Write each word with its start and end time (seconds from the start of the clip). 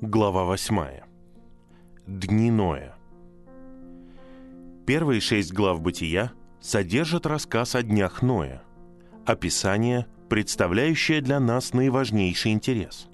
Глава 0.00 0.44
8. 0.44 1.00
Дни 2.06 2.52
Ноя. 2.52 2.94
Первые 4.86 5.20
шесть 5.20 5.52
глав 5.52 5.80
Бытия 5.80 6.30
содержат 6.60 7.26
рассказ 7.26 7.74
о 7.74 7.82
днях 7.82 8.22
Ноя, 8.22 8.62
описание, 9.26 10.06
представляющее 10.28 11.20
для 11.20 11.40
нас 11.40 11.72
наиважнейший 11.72 12.52
интерес. 12.52 13.08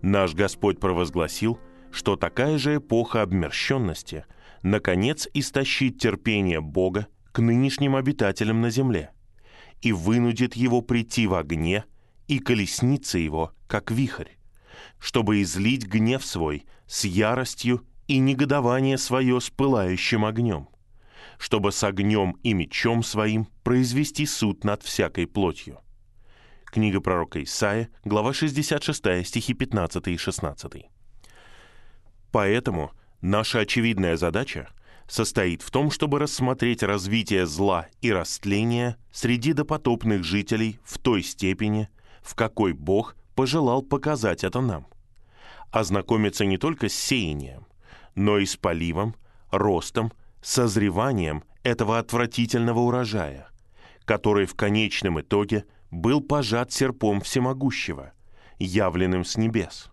Наш 0.00 0.32
Господь 0.34 0.78
провозгласил, 0.78 1.58
что 1.90 2.14
такая 2.14 2.56
же 2.56 2.76
эпоха 2.76 3.22
обмерщенности 3.22 4.26
наконец 4.62 5.26
истощит 5.34 5.98
терпение 5.98 6.60
Бога 6.60 7.08
к 7.32 7.40
нынешним 7.40 7.96
обитателям 7.96 8.60
на 8.60 8.70
земле 8.70 9.10
и 9.82 9.90
вынудит 9.90 10.54
его 10.54 10.82
прийти 10.82 11.26
в 11.26 11.34
огне 11.34 11.84
и 12.28 12.38
колесница 12.38 13.18
его, 13.18 13.50
как 13.66 13.90
вихрь 13.90 14.36
чтобы 14.98 15.42
излить 15.42 15.86
гнев 15.86 16.24
свой 16.24 16.64
с 16.86 17.04
яростью 17.04 17.86
и 18.06 18.18
негодование 18.18 18.98
свое 18.98 19.40
с 19.40 19.50
пылающим 19.50 20.24
огнем, 20.24 20.68
чтобы 21.38 21.72
с 21.72 21.82
огнем 21.84 22.36
и 22.42 22.52
мечом 22.52 23.02
своим 23.02 23.46
произвести 23.62 24.26
суд 24.26 24.64
над 24.64 24.82
всякой 24.82 25.26
плотью. 25.26 25.80
Книга 26.66 27.00
пророка 27.00 27.42
Исаия, 27.42 27.88
глава 28.04 28.32
66, 28.32 29.26
стихи 29.26 29.54
15 29.54 30.08
и 30.08 30.16
16. 30.16 30.86
Поэтому 32.32 32.92
наша 33.22 33.60
очевидная 33.60 34.16
задача 34.16 34.68
состоит 35.08 35.62
в 35.62 35.70
том, 35.70 35.90
чтобы 35.90 36.18
рассмотреть 36.18 36.82
развитие 36.82 37.46
зла 37.46 37.86
и 38.00 38.12
растления 38.12 38.96
среди 39.12 39.52
допотопных 39.52 40.24
жителей 40.24 40.78
в 40.84 40.98
той 40.98 41.22
степени, 41.22 41.88
в 42.22 42.34
какой 42.34 42.72
Бог 42.72 43.16
пожелал 43.36 43.82
показать 43.82 44.42
это 44.42 44.60
нам. 44.60 44.88
Ознакомиться 45.70 46.44
не 46.44 46.58
только 46.58 46.88
с 46.88 46.94
сеянием, 46.94 47.66
но 48.16 48.38
и 48.38 48.46
с 48.46 48.56
поливом, 48.56 49.14
ростом, 49.52 50.12
созреванием 50.42 51.44
этого 51.62 51.98
отвратительного 51.98 52.80
урожая, 52.80 53.48
который 54.04 54.46
в 54.46 54.54
конечном 54.54 55.20
итоге 55.20 55.66
был 55.90 56.20
пожат 56.20 56.72
серпом 56.72 57.20
всемогущего, 57.20 58.12
явленным 58.58 59.24
с 59.24 59.36
небес. 59.36 59.90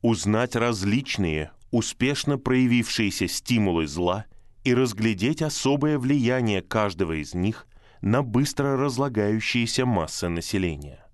Узнать 0.00 0.54
различные, 0.54 1.50
успешно 1.70 2.38
проявившиеся 2.38 3.26
стимулы 3.26 3.88
зла 3.88 4.26
и 4.62 4.72
разглядеть 4.72 5.42
особое 5.42 5.98
влияние 5.98 6.62
каждого 6.62 7.20
из 7.20 7.34
них 7.34 7.66
на 8.00 8.22
быстро 8.22 8.76
разлагающиеся 8.76 9.84
массы 9.84 10.28
населения. 10.28 11.07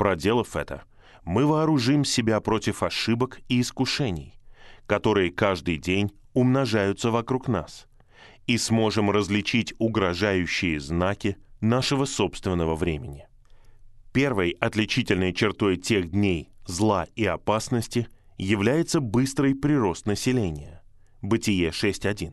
Проделав 0.00 0.56
это, 0.56 0.84
мы 1.26 1.44
вооружим 1.44 2.06
себя 2.06 2.40
против 2.40 2.82
ошибок 2.82 3.38
и 3.50 3.60
искушений, 3.60 4.40
которые 4.86 5.30
каждый 5.30 5.76
день 5.76 6.10
умножаются 6.32 7.10
вокруг 7.10 7.48
нас, 7.48 7.86
и 8.46 8.56
сможем 8.56 9.10
различить 9.10 9.74
угрожающие 9.76 10.80
знаки 10.80 11.36
нашего 11.60 12.06
собственного 12.06 12.76
времени. 12.76 13.28
Первой 14.14 14.56
отличительной 14.58 15.34
чертой 15.34 15.76
тех 15.76 16.10
дней 16.10 16.50
зла 16.64 17.06
и 17.14 17.26
опасности 17.26 18.08
является 18.38 19.00
быстрый 19.00 19.54
прирост 19.54 20.06
населения. 20.06 20.82
Бытие 21.20 21.68
6.1. 21.68 22.32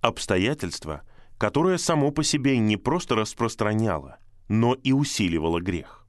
Обстоятельство, 0.00 1.02
которое 1.38 1.78
само 1.78 2.10
по 2.10 2.24
себе 2.24 2.58
не 2.58 2.76
просто 2.76 3.14
распространяло, 3.14 4.18
но 4.48 4.74
и 4.74 4.90
усиливало 4.90 5.60
грех. 5.60 6.01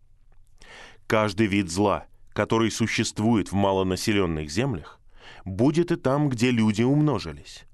Каждый 1.08 1.48
вид 1.48 1.70
зла, 1.70 2.06
который 2.34 2.72
существует 2.72 3.52
в 3.52 3.56
малонаселенных 3.56 4.50
землях, 4.50 5.00
будет 5.46 5.92
и 5.92 5.96
там, 5.96 6.30
где 6.30 6.52
люди 6.52 6.82
умножились. 6.82 7.66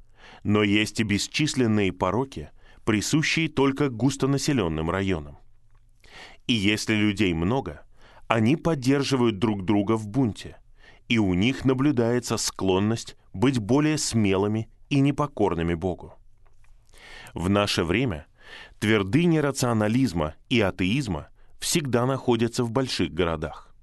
Но 0.43 0.63
есть 0.63 0.99
и 0.99 1.03
бесчисленные 1.03 1.91
пороки, 1.91 2.49
присущие 2.85 3.49
только 3.49 3.89
густонаселенным 3.89 4.89
районам. 4.89 5.37
И 6.47 6.53
если 6.53 6.95
людей 6.95 7.33
много, 7.33 7.85
они 8.27 8.55
поддерживают 8.55 9.37
друг 9.39 9.63
друга 9.63 9.93
в 9.93 10.07
бунте, 10.07 10.57
и 11.07 11.17
у 11.19 11.33
них 11.33 11.65
наблюдается 11.65 12.37
склонность 12.37 13.15
быть 13.33 13.59
более 13.59 13.97
смелыми 13.97 14.69
и 14.89 14.99
непокорными 14.99 15.75
Богу. 15.75 16.13
В 17.33 17.49
наше 17.49 17.83
время 17.83 18.25
твердыни 18.79 19.37
рационализма 19.37 20.35
и 20.49 20.59
атеизма– 20.61 21.27
всегда 21.59 22.05
находятся 22.05 22.63
в 22.63 22.71
больших 22.71 23.13
городах. 23.13 23.73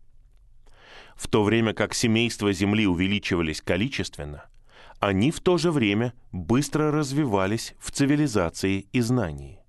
В 1.14 1.28
то 1.28 1.44
время 1.44 1.72
как 1.72 1.94
семейства 1.94 2.52
Земли 2.52 2.86
увеличивались 2.86 3.62
количественно, 3.62 4.44
они 4.98 5.30
в 5.30 5.40
то 5.40 5.58
же 5.58 5.70
время 5.70 6.14
быстро 6.32 6.90
развивались 6.90 7.74
в 7.78 7.90
цивилизации 7.90 8.86
и 8.92 9.00
знании. 9.00 9.60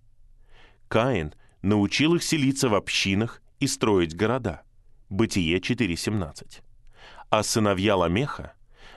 Каин 0.87 1.33
научил 1.61 2.15
их 2.15 2.23
селиться 2.23 2.69
в 2.69 2.75
общинах 2.75 3.41
и 3.59 3.67
строить 3.67 4.15
города. 4.15 4.63
Бытие 5.09 5.59
4.17. 5.59 6.61
А 7.29 7.43
сыновья 7.43 7.95
Ламеха, 7.95 8.53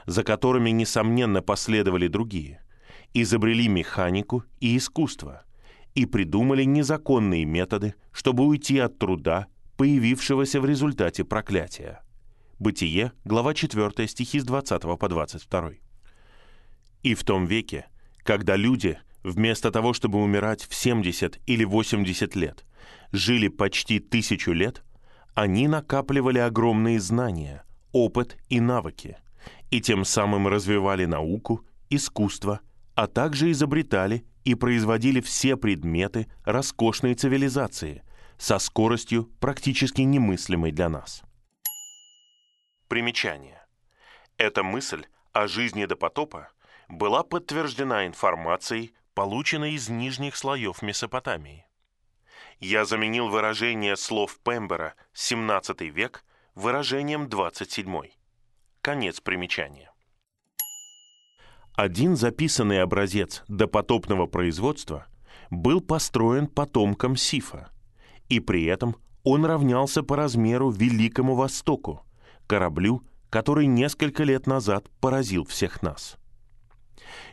за 0.07 0.23
которыми, 0.23 0.71
несомненно, 0.71 1.43
последовали 1.43 2.07
другие, 2.07 2.63
изобрели 3.13 3.69
механику 3.69 4.45
и 4.61 4.77
искусство– 4.77 5.45
и 5.95 6.07
придумали 6.07 6.65
незаконные 6.65 7.45
методы, 7.45 7.95
чтобы 8.13 8.47
уйти 8.47 8.79
от 8.79 8.99
труда, 8.99 9.47
появившегося 9.77 10.61
в 10.61 10.67
результате 10.67 11.25
проклятия. 11.25 12.03
Бытие, 12.59 13.13
глава 13.25 13.55
4, 13.55 14.07
стихи 14.07 14.41
с 14.41 14.45
20 14.45 14.83
по 14.83 15.09
22. 15.09 15.71
И 17.03 17.15
в 17.15 17.25
том 17.25 17.47
веке, 17.47 17.87
когда 18.23 18.57
люди, 18.57 18.99
вместо 19.23 19.71
того, 19.71 19.95
чтобы 19.95 20.19
умирать 20.19 20.65
в 20.65 20.75
70 20.75 21.41
или 21.47 21.65
80 21.65 22.37
лет, 22.37 22.65
жили 23.13 23.49
почти 23.49 23.99
тысячу 23.99 24.53
лет, 24.53 24.85
они 25.35 25.69
накапливали 25.69 26.39
огромные 26.39 27.01
знания, 27.01 27.65
опыт 27.93 28.37
и 28.49 28.61
навыки, 28.61 29.17
и 29.71 29.81
тем 29.81 30.05
самым 30.05 30.49
развивали 30.49 31.07
науку, 31.07 31.65
искусство, 31.89 32.61
а 32.95 33.07
также 33.07 33.51
изобретали 33.51 34.25
и 34.45 34.55
производили 34.55 35.21
все 35.21 35.57
предметы 35.57 36.31
роскошной 36.45 37.15
цивилизации 37.15 38.03
со 38.39 38.59
скоростью, 38.59 39.27
практически 39.39 40.01
немыслимой 40.01 40.73
для 40.73 40.89
нас. 40.89 41.23
Примечание. 42.89 43.63
Эта 44.39 44.63
мысль 44.63 45.05
о 45.33 45.47
жизни 45.47 45.85
до 45.85 45.95
потопа 45.95 46.49
была 46.89 47.23
подтверждена 47.23 48.07
информацией, 48.07 48.95
полученной 49.15 49.75
из 49.75 49.89
нижних 49.89 50.37
слоев 50.37 50.81
Месопотамии. 50.83 51.67
Я 52.59 52.85
заменил 52.85 53.29
выражение 53.29 53.97
слов 53.97 54.39
Пембера 54.43 54.95
«17 55.15 55.89
век» 55.91 56.25
выражением 56.55 57.25
«27». 57.25 58.11
Конец 58.83 59.21
примечания. 59.21 59.90
Один 61.75 62.17
записанный 62.17 62.83
образец 62.83 63.43
допотопного 63.49 64.27
производства 64.27 65.07
был 65.51 65.81
построен 65.81 66.47
потомком 66.47 67.17
Сифа, 67.17 67.71
и 68.29 68.41
при 68.41 68.65
этом 68.65 68.97
он 69.23 69.45
равнялся 69.45 70.03
по 70.03 70.17
размеру 70.17 70.71
Великому 70.71 71.35
Востоку, 71.35 72.05
кораблю, 72.47 73.03
который 73.29 73.67
несколько 73.67 74.25
лет 74.25 74.47
назад 74.47 74.91
поразил 75.01 75.45
всех 75.45 75.83
нас. 75.83 76.17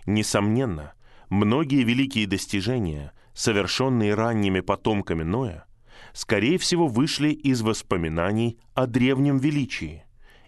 Несомненно, 0.05 0.93
многие 1.29 1.83
великие 1.83 2.27
достижения, 2.27 3.13
совершенные 3.33 4.13
ранними 4.13 4.59
потомками 4.59 5.23
Ноя, 5.23 5.65
скорее 6.13 6.57
всего 6.57 6.87
вышли 6.87 7.29
из 7.29 7.61
воспоминаний 7.61 8.59
о 8.73 8.85
древнем 8.85 9.39
величии, 9.39 10.05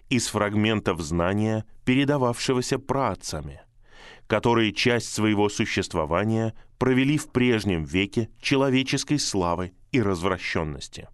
из 0.08 0.28
фрагментов 0.28 1.00
знания, 1.00 1.64
передававшегося 1.84 2.78
праотцами– 2.78 3.60
которые 4.30 4.72
часть 4.72 5.12
своего 5.12 5.48
существования 5.48 6.54
провели 6.78 7.18
в 7.18 7.32
прежнем 7.32 7.82
веке 7.82 8.30
человеческой 8.40 9.18
славы 9.18 9.72
и 9.90 10.00
развращенности. 10.00 11.08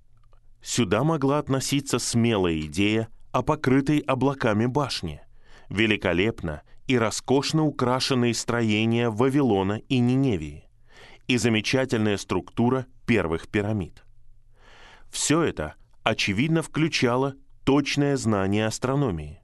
Сюда 0.60 1.02
могла 1.02 1.38
относиться 1.38 1.98
смелая 1.98 2.60
идея 2.60 3.08
о 3.32 3.40
покрытой 3.40 4.00
облаками 4.00 4.66
башне, 4.66 5.26
великолепно 5.70 6.60
и 6.88 6.98
роскошно 6.98 7.64
украшенные 7.64 8.34
строения 8.34 9.08
Вавилона 9.08 9.80
и 9.88 9.98
Ниневии 9.98 10.68
и 11.26 11.38
замечательная 11.38 12.18
структура 12.18 12.84
первых 13.06 13.48
пирамид. 13.48 14.04
Все 15.10 15.40
это, 15.40 15.76
очевидно, 16.02 16.60
включало 16.60 17.34
точное 17.64 18.18
знание 18.18 18.66
астрономии, 18.66 19.40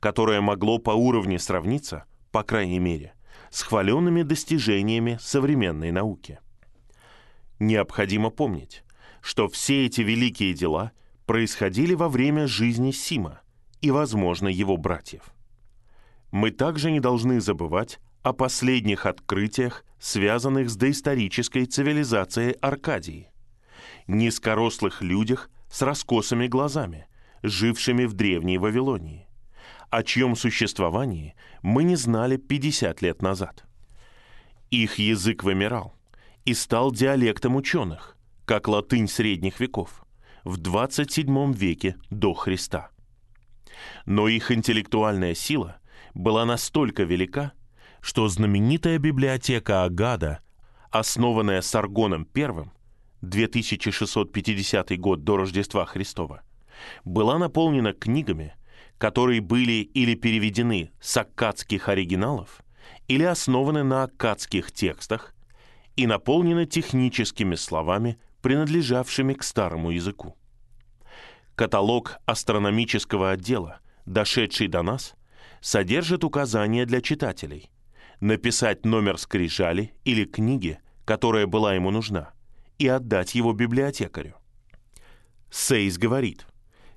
которое 0.00 0.40
могло 0.40 0.78
по 0.78 0.92
уровню 0.92 1.38
сравниться 1.38 2.06
по 2.30 2.42
крайней 2.42 2.78
мере, 2.78 3.14
с 3.50 3.62
хваленными 3.62 4.22
достижениями 4.22 5.18
современной 5.20 5.90
науки. 5.90 6.38
Необходимо 7.58 8.30
помнить, 8.30 8.84
что 9.20 9.48
все 9.48 9.86
эти 9.86 10.00
великие 10.00 10.54
дела 10.54 10.92
происходили 11.26 11.94
во 11.94 12.08
время 12.08 12.46
жизни 12.46 12.90
Сима 12.90 13.40
и, 13.80 13.90
возможно, 13.90 14.48
его 14.48 14.76
братьев. 14.76 15.34
Мы 16.30 16.50
также 16.50 16.90
не 16.90 17.00
должны 17.00 17.40
забывать 17.40 17.98
о 18.22 18.32
последних 18.32 19.06
открытиях, 19.06 19.84
связанных 19.98 20.70
с 20.70 20.76
доисторической 20.76 21.66
цивилизацией 21.66 22.52
Аркадии. 22.52 23.28
Низкорослых 24.06 25.02
людях 25.02 25.50
с 25.70 25.82
раскосыми 25.82 26.46
глазами, 26.46 27.06
жившими 27.42 28.04
в 28.04 28.14
древней 28.14 28.58
Вавилонии, 28.58 29.26
о 29.90 30.02
чьем 30.02 30.36
существовании 30.36 31.34
мы 31.62 31.82
не 31.82 31.96
знали 31.96 32.36
50 32.36 33.02
лет 33.02 33.22
назад. 33.22 33.64
Их 34.70 34.98
язык 34.98 35.42
вымирал 35.42 35.94
и 36.44 36.54
стал 36.54 36.92
диалектом 36.92 37.56
ученых, 37.56 38.16
как 38.44 38.68
латынь 38.68 39.08
средних 39.08 39.60
веков, 39.60 40.04
в 40.44 40.56
27 40.56 41.52
веке 41.52 41.96
до 42.08 42.34
Христа. 42.34 42.90
Но 44.06 44.28
их 44.28 44.50
интеллектуальная 44.52 45.34
сила 45.34 45.80
была 46.14 46.44
настолько 46.44 47.02
велика, 47.02 47.52
что 48.00 48.28
знаменитая 48.28 48.98
библиотека 48.98 49.84
Агада, 49.84 50.40
основанная 50.90 51.62
Саргоном 51.62 52.26
I, 52.34 52.70
2650 53.22 54.98
год 54.98 55.24
до 55.24 55.36
Рождества 55.36 55.84
Христова, 55.84 56.42
была 57.04 57.38
наполнена 57.38 57.92
книгами, 57.92 58.54
которые 59.00 59.40
были 59.40 59.80
или 59.94 60.14
переведены 60.14 60.90
с 61.00 61.16
аккадских 61.16 61.88
оригиналов, 61.88 62.60
или 63.08 63.24
основаны 63.24 63.82
на 63.82 64.02
аккадских 64.02 64.72
текстах 64.72 65.34
и 65.96 66.06
наполнены 66.06 66.66
техническими 66.66 67.54
словами, 67.54 68.18
принадлежавшими 68.42 69.32
к 69.32 69.42
старому 69.42 69.90
языку. 69.90 70.36
Каталог 71.54 72.18
астрономического 72.26 73.30
отдела, 73.30 73.80
дошедший 74.04 74.68
до 74.68 74.82
нас, 74.82 75.14
содержит 75.62 76.22
указания 76.22 76.84
для 76.84 77.00
читателей 77.00 77.70
написать 78.20 78.84
номер 78.84 79.16
скрижали 79.16 79.94
или 80.04 80.26
книги, 80.26 80.78
которая 81.06 81.46
была 81.46 81.74
ему 81.74 81.90
нужна, 81.90 82.34
и 82.76 82.86
отдать 82.86 83.34
его 83.34 83.54
библиотекарю. 83.54 84.34
Сейс 85.50 85.96
говорит, 85.96 86.46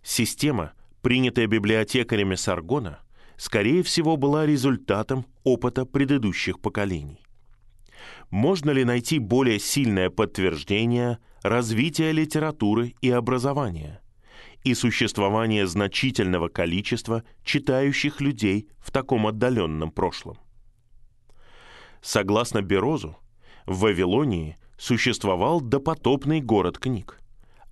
система, 0.04 0.74
принятая 1.04 1.48
библиотекарями 1.48 2.36
Саргона, 2.36 3.00
скорее 3.38 3.84
всего 3.84 4.16
была 4.16 4.46
результатом 4.46 5.26
опыта 5.44 5.86
предыдущих 5.86 6.62
поколений. 6.62 7.20
Можно 8.32 8.72
ли 8.72 8.86
найти 8.86 9.20
более 9.20 9.60
сильное 9.60 10.10
подтверждение 10.10 11.20
развития 11.44 12.14
литературы 12.14 12.96
и 13.02 13.10
образования 13.12 14.02
и 14.64 14.74
существования 14.74 15.68
значительного 15.68 16.48
количества 16.48 17.24
читающих 17.44 18.22
людей 18.22 18.70
в 18.80 18.92
таком 18.92 19.28
отдаленном 19.28 19.92
прошлом? 19.92 20.38
Согласно 22.02 22.62
Берозу, 22.62 23.18
в 23.66 23.82
Вавилонии 23.82 24.58
существовал 24.78 25.60
допотопный 25.60 26.40
город 26.40 26.80
книг, 26.80 27.20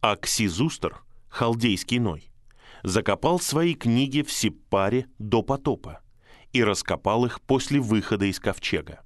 а 0.01 0.17
Ксизустр, 0.17 1.01
халдейский 1.29 1.99
Ной, 1.99 2.30
закопал 2.83 3.39
свои 3.39 3.73
книги 3.73 4.21
в 4.21 4.31
Сиппаре 4.31 5.07
до 5.19 5.41
потопа 5.41 6.01
и 6.53 6.63
раскопал 6.63 7.25
их 7.25 7.41
после 7.41 7.79
выхода 7.79 8.25
из 8.25 8.39
ковчега. 8.39 9.01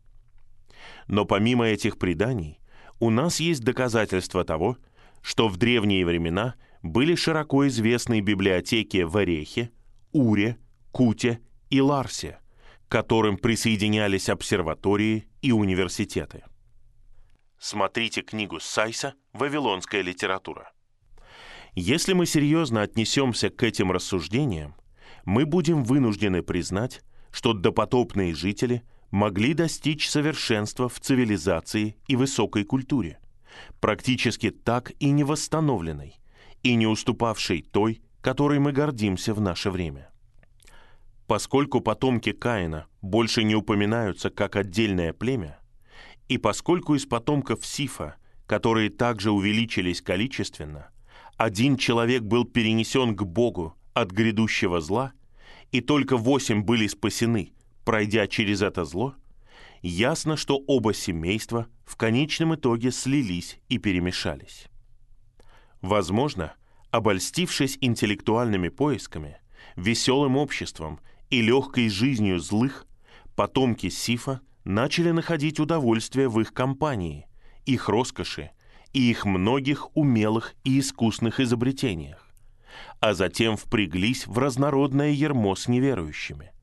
Но 1.08 1.26
помимо 1.26 1.66
этих 1.66 1.98
преданий, 1.98 2.60
у 3.00 3.10
нас 3.10 3.40
есть 3.40 3.64
доказательства 3.64 4.44
того, 4.44 4.78
что 5.22 5.48
в 5.48 5.58
древние 5.58 6.06
времена 6.06 6.56
были 6.82 7.16
широко 7.16 7.68
известные 7.68 8.22
библиотеки 8.22 9.04
в 9.04 9.18
Орехе, 9.18 9.72
Уре, 10.12 10.58
Куте 10.92 11.42
и 11.70 11.82
Ларсе, 11.82 12.40
к 12.88 12.92
которым 12.92 13.38
присоединялись 13.38 14.30
обсерватории 14.30 15.28
и 15.42 15.52
университеты. 15.52 16.44
Смотрите 17.58 18.22
книгу 18.22 18.60
Сайса 18.60 19.16
«Вавилонская 19.34 20.02
литература». 20.02 20.72
Если 21.76 22.14
мы 22.14 22.26
серьезно 22.26 22.84
отнесемся 22.84 23.50
к 23.50 23.62
этим 23.62 23.92
рассуждениям, 23.92 24.76
мы 25.26 25.46
будем 25.46 25.84
вынуждены 25.84 26.42
признать, 26.42 27.02
что 27.32 27.52
допотопные 27.52 28.34
жители 28.34 28.84
могли 29.12 29.54
достичь 29.54 30.10
совершенства 30.10 30.88
в 30.88 31.02
цивилизации 31.02 31.98
и 32.08 32.16
высокой 32.16 32.64
культуре, 32.64 33.20
практически 33.82 34.52
так 34.52 34.94
и 35.00 35.10
не 35.12 35.26
восстановленной, 35.26 36.16
и 36.64 36.76
не 36.76 36.88
уступавшей 36.88 37.62
той, 37.62 38.02
которой 38.22 38.60
мы 38.60 38.72
гордимся 38.72 39.34
в 39.34 39.42
наше 39.42 39.70
время. 39.70 40.10
Поскольку 41.28 41.82
потомки 41.82 42.32
Каина 42.32 42.88
больше 43.02 43.44
не 43.44 43.54
упоминаются 43.54 44.30
как 44.30 44.56
отдельное 44.56 45.12
племя, 45.12 45.60
и 46.30 46.38
поскольку 46.38 46.96
из 46.96 47.06
потомков 47.06 47.66
Сифа, 47.66 48.16
которые 48.48 48.90
также 48.90 49.32
увеличились 49.32 50.02
количественно, 50.02 50.90
один 51.38 51.78
человек 51.78 52.24
был 52.24 52.46
перенесен 52.46 53.16
к 53.16 53.24
Богу 53.24 53.76
от 53.94 54.12
грядущего 54.12 54.80
зла, 54.80 55.14
и 55.72 55.82
только 55.82 56.18
восемь 56.18 56.62
были 56.62 56.88
спасены, 56.88 57.54
пройдя 57.84 58.28
через 58.28 58.62
это 58.62 58.86
зло, 58.86 59.16
ясно, 59.82 60.38
что 60.38 60.58
оба 60.68 60.94
семейства 60.94 61.68
в 61.86 61.98
конечном 61.98 62.56
итоге 62.56 62.92
слились 62.92 63.60
и 63.68 63.78
перемешались. 63.78 64.68
Возможно, 65.82 66.54
обольстившись 66.90 67.78
интеллектуальными 67.82 68.70
поисками, 68.70 69.38
веселым 69.76 70.38
обществом 70.38 71.00
и 71.30 71.42
легкой 71.42 71.90
жизнью 71.90 72.40
злых, 72.40 72.88
потомки 73.36 73.90
Сифа 73.90 74.40
начали 74.64 75.12
находить 75.12 75.60
удовольствие 75.60 76.30
в 76.30 76.40
их 76.40 76.54
компании, 76.54 77.28
их 77.66 77.90
роскоши 77.90 78.52
и 78.96 79.10
их 79.10 79.26
многих 79.26 79.96
умелых 79.98 80.56
и 80.64 80.80
искусных 80.80 81.42
изобретениях, 81.42 82.26
а 83.02 83.14
затем 83.14 83.58
впряглись 83.58 84.26
в 84.26 84.40
разнородное 84.40 85.10
ермо 85.10 85.58
с 85.58 85.68
неверующими, 85.68 86.54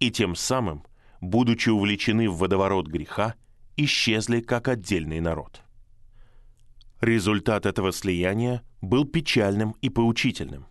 и 0.00 0.10
тем 0.10 0.34
самым, 0.34 0.84
будучи 1.20 1.68
увлечены 1.68 2.28
в 2.28 2.38
водоворот 2.38 2.88
греха, 2.88 3.36
исчезли 3.76 4.40
как 4.40 4.66
отдельный 4.66 5.20
народ. 5.20 5.62
Результат 7.00 7.66
этого 7.66 7.92
слияния 7.92 8.62
был 8.80 9.04
печальным 9.04 9.76
и 9.80 9.88
поучительным, 9.88 10.66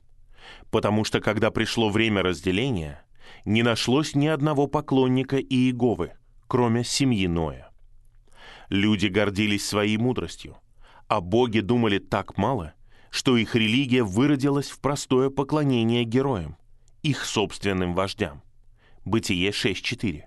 потому 0.69 1.05
что 1.05 1.22
когда 1.22 1.50
пришло 1.50 1.89
время 1.89 2.24
разделения, 2.24 3.05
не 3.45 3.63
нашлось 3.63 4.15
ни 4.15 4.27
одного 4.27 4.67
поклонника 4.67 5.38
Иеговы, 5.38 6.12
кроме 6.48 6.84
семьи 6.84 7.27
Ноя. 7.27 7.72
Люди 8.67 9.07
гордились 9.07 9.65
своей 9.65 9.95
мудростью, 9.95 10.57
а 11.07 11.21
боги 11.21 11.59
думали 11.59 12.00
так 12.00 12.38
мало, 12.38 12.74
что 13.09 13.38
их 13.38 13.55
религия 13.55 14.03
выродилась 14.03 14.69
в 14.69 14.79
простое 14.79 15.29
поклонение 15.29 16.03
героям, 16.03 16.57
их 17.03 17.25
собственным 17.25 17.93
вождям. 17.93 18.41
Бытие 19.05 19.51
6.4, 19.51 20.24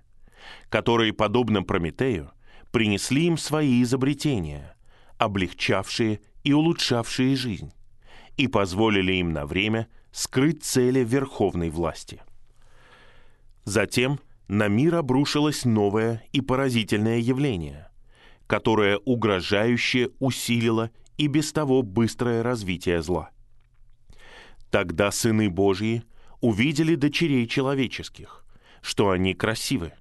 которые, 0.68 1.12
подобно 1.12 1.62
Прометею, 1.62 2.30
принесли 2.70 3.26
им 3.26 3.36
свои 3.36 3.82
изобретения, 3.82 4.76
облегчавшие 5.18 6.20
и 6.44 6.52
улучшавшие 6.52 7.34
жизнь, 7.34 7.72
и 8.36 8.46
позволили 8.46 9.14
им 9.14 9.32
на 9.32 9.46
время 9.46 9.88
скрыть 10.12 10.64
цели 10.64 11.04
верховной 11.04 11.70
власти. 11.70 12.22
Затем 13.64 14.20
на 14.46 14.68
мир 14.68 14.94
обрушилось 14.94 15.64
новое 15.64 16.24
и 16.32 16.40
поразительное 16.40 17.18
явление, 17.18 17.87
которое 18.48 18.96
угрожающе 18.96 20.10
усилило 20.18 20.90
и 21.18 21.28
без 21.28 21.52
того 21.52 21.82
быстрое 21.82 22.42
развитие 22.42 23.02
зла. 23.02 23.30
Тогда 24.70 25.10
сыны 25.12 25.50
Божьи 25.50 26.02
увидели 26.40 26.94
дочерей 26.94 27.46
человеческих, 27.46 28.44
что 28.80 29.10
они 29.10 29.34
красивы, 29.34 29.92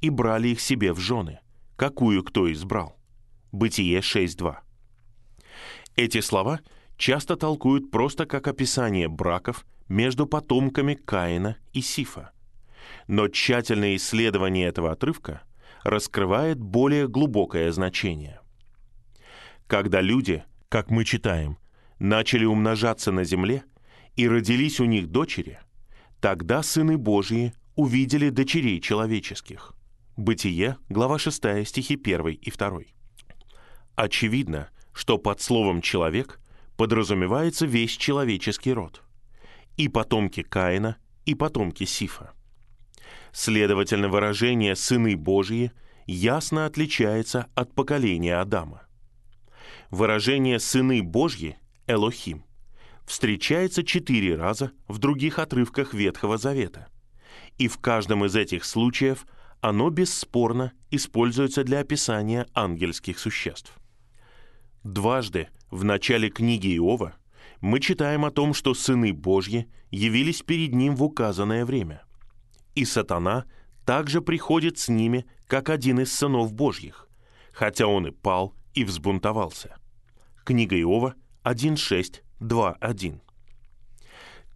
и 0.00 0.10
брали 0.10 0.48
их 0.48 0.60
себе 0.60 0.92
в 0.92 0.98
жены, 0.98 1.38
какую 1.76 2.24
кто 2.24 2.52
избрал. 2.52 2.98
Бытие 3.52 4.00
6.2. 4.00 4.56
Эти 5.94 6.20
слова 6.20 6.60
часто 6.96 7.36
толкуют 7.36 7.92
просто 7.92 8.26
как 8.26 8.48
описание 8.48 9.08
браков 9.08 9.64
между 9.88 10.26
потомками 10.26 10.94
Каина 10.94 11.56
и 11.72 11.80
Сифа. 11.80 12.32
Но 13.06 13.28
тщательное 13.28 13.94
исследование 13.94 14.66
этого 14.66 14.90
отрывка– 14.90 15.42
раскрывает 15.84 16.60
более 16.60 17.08
глубокое 17.08 17.70
значение. 17.72 18.40
Когда 19.66 20.00
люди, 20.00 20.44
как 20.68 20.90
мы 20.90 21.04
читаем, 21.04 21.58
начали 21.98 22.44
умножаться 22.44 23.12
на 23.12 23.24
земле 23.24 23.64
и 24.16 24.28
родились 24.28 24.80
у 24.80 24.84
них 24.84 25.08
дочери, 25.08 25.58
тогда 26.20 26.62
сыны 26.62 26.98
Божьи 26.98 27.54
увидели 27.74 28.28
дочерей 28.28 28.80
человеческих. 28.80 29.72
Бытие, 30.16 30.76
глава 30.88 31.18
6, 31.18 31.66
стихи 31.66 31.94
1 31.94 32.28
и 32.28 32.50
2. 32.50 32.80
Очевидно, 33.94 34.68
что 34.92 35.18
под 35.18 35.40
словом 35.40 35.80
«человек» 35.80 36.38
подразумевается 36.76 37.66
весь 37.66 37.92
человеческий 37.92 38.72
род. 38.72 39.02
И 39.76 39.88
потомки 39.88 40.42
Каина, 40.42 40.96
и 41.24 41.34
потомки 41.34 41.84
Сифа. 41.84 42.32
Следовательно, 43.32 44.08
выражение 44.08 44.76
«сыны 44.76 45.16
Божьи» 45.16 45.72
ясно 46.06 46.66
отличается 46.66 47.46
от 47.54 47.74
поколения 47.74 48.36
Адама. 48.36 48.82
Выражение 49.90 50.60
«сыны 50.60 51.02
Божьи»– 51.02 51.56
Элохим 51.86 52.44
встречается 53.06 53.82
четыре 53.82 54.36
раза 54.36 54.72
в 54.86 54.98
других 54.98 55.38
отрывках 55.38 55.94
Ветхого 55.94 56.38
Завета. 56.38 56.88
И 57.58 57.68
в 57.68 57.78
каждом 57.78 58.24
из 58.24 58.36
этих 58.36 58.64
случаев 58.64 59.26
оно 59.60 59.90
бесспорно 59.90 60.72
используется 60.90 61.64
для 61.64 61.80
описания 61.80 62.46
ангельских 62.54 63.18
существ. 63.18 63.72
Дважды 64.84 65.48
в 65.70 65.84
начале 65.84 66.28
книги 66.30 66.76
Иова 66.76 67.14
мы 67.60 67.80
читаем 67.80 68.24
о 68.24 68.30
том, 68.30 68.54
что 68.54 68.74
сыны 68.74 69.12
Божьи 69.12 69.68
явились 69.90 70.42
перед 70.42 70.74
ним 70.74 70.96
в 70.96 71.02
указанное 71.02 71.64
время. 71.64 72.02
И 72.74 72.84
сатана 72.84 73.44
также 73.84 74.20
приходит 74.20 74.78
с 74.78 74.88
ними, 74.88 75.26
как 75.46 75.68
один 75.68 76.00
из 76.00 76.12
сынов 76.12 76.52
Божьих, 76.52 77.08
хотя 77.52 77.86
он 77.86 78.06
и 78.06 78.10
пал 78.10 78.54
и 78.74 78.84
взбунтовался. 78.84 79.76
Книга 80.44 80.78
Иова 80.80 81.14
1.6 81.44 82.22
2.1. 82.40 83.20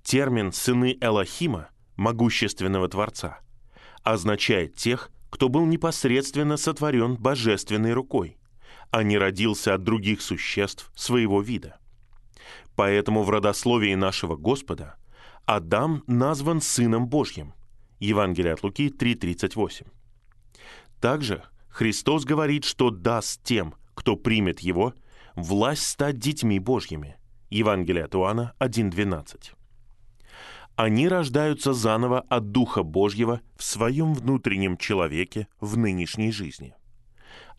Термин 0.02 0.52
«сыны 0.52 0.96
Элохима», 1.00 1.68
могущественного 1.96 2.88
Творца, 2.88 3.40
означает 4.02 4.74
тех, 4.74 5.10
кто 5.30 5.48
был 5.48 5.66
непосредственно 5.66 6.56
сотворен 6.56 7.16
божественной 7.16 7.92
рукой, 7.92 8.38
а 8.90 9.02
не 9.02 9.18
родился 9.18 9.74
от 9.74 9.82
других 9.82 10.22
существ 10.22 10.90
своего 10.94 11.42
вида. 11.42 11.78
Поэтому 12.74 13.22
в 13.22 13.30
родословии 13.30 13.94
нашего 13.94 14.36
Господа 14.36 14.96
Адам 15.44 16.02
назван 16.06 16.60
Сыном 16.60 17.08
Божьим. 17.08 17.54
Евангелие 17.98 18.54
от 18.54 18.62
Луки 18.62 18.88
3.38. 18.88 19.86
Также 21.00 21.42
Христос 21.68 22.24
говорит, 22.24 22.64
что 22.64 22.90
даст 22.90 23.42
тем, 23.42 23.74
кто 23.94 24.16
примет 24.16 24.60
Его, 24.60 24.94
власть 25.34 25.86
стать 25.86 26.18
детьми 26.18 26.58
Божьими– 26.58 27.16
Евангелие 27.50 28.04
от 28.04 28.14
Иоанна 28.14 28.54
1.12. 28.60 29.52
Они 30.74 31.08
рождаются 31.08 31.72
заново 31.72 32.20
от 32.20 32.50
Духа 32.50 32.82
Божьего 32.82 33.40
в 33.56 33.64
своем 33.64 34.12
внутреннем 34.12 34.76
человеке 34.76 35.48
в 35.60 35.76
нынешней 35.78 36.30
жизни. 36.30 36.74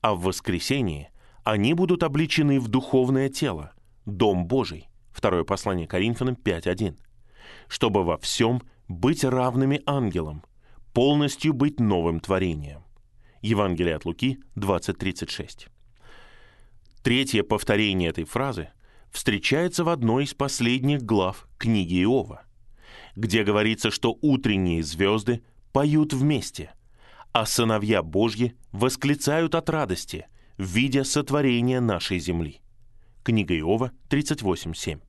А 0.02 0.14
в 0.14 0.22
воскресении 0.22 1.10
они 1.44 1.74
будут 1.74 2.04
обличены 2.04 2.60
в 2.60 2.68
духовное 2.68 3.30
тело, 3.30 3.72
Дом 4.06 4.46
Божий, 4.46 4.88
второе 5.12 5.44
послание 5.44 5.88
Коринфянам 5.88 6.36
5.1, 6.36 6.98
чтобы 7.68 8.04
во 8.04 8.18
всем 8.18 8.62
быть 8.88 9.24
равными 9.24 9.82
ангелам, 9.86 10.44
полностью 10.94 11.54
быть 11.54 11.80
новым 11.80 12.20
творением. 12.20 12.84
Евангелие 13.42 13.96
от 13.96 14.06
Луки 14.06 14.40
20.36. 14.56 15.68
Третье 17.04 17.44
повторение 17.44 18.10
этой 18.10 18.24
фразы 18.24 18.70
встречается 19.12 19.84
в 19.84 19.90
одной 19.90 20.26
из 20.26 20.34
последних 20.34 21.04
глав 21.04 21.48
книги 21.58 22.04
Иова, 22.04 22.44
где 23.16 23.44
говорится, 23.44 23.92
что 23.92 24.18
утренние 24.22 24.84
звезды 24.84 25.42
поют 25.72 26.14
вместе, 26.14 26.72
а 27.32 27.46
сыновья 27.46 28.02
Божьи 28.02 28.56
восклицают 28.72 29.56
от 29.56 29.70
радости, 29.70 30.28
видя 30.58 31.04
сотворение 31.04 31.80
нашей 31.80 32.20
земли. 32.20 32.62
Книга 33.24 33.58
Иова 33.58 33.92
38.7. 34.10 35.02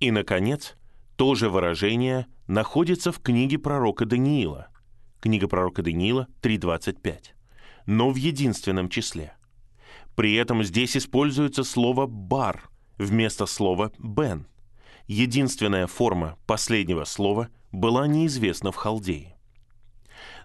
И, 0.00 0.10
наконец, 0.10 0.76
то 1.20 1.34
же 1.34 1.50
выражение 1.50 2.26
находится 2.46 3.12
в 3.12 3.20
книге 3.20 3.58
пророка 3.58 4.06
Даниила, 4.06 4.68
книга 5.20 5.48
пророка 5.48 5.82
Даниила 5.82 6.28
3.25, 6.40 7.32
но 7.84 8.08
в 8.08 8.16
единственном 8.16 8.88
числе– 8.88 9.34
при 10.16 10.32
этом 10.34 10.64
здесь 10.64 10.96
используется 10.96 11.62
слово 11.62 12.06
«бар» 12.06 12.70
вместо 12.96 13.44
слова 13.44 13.92
«бен». 13.98 14.46
Единственная 15.08 15.86
форма 15.86 16.38
последнего 16.46 17.04
слова 17.04 17.50
была 17.70 18.06
неизвестна 18.06 18.72
в 18.72 18.76
Халдее. 18.76 19.36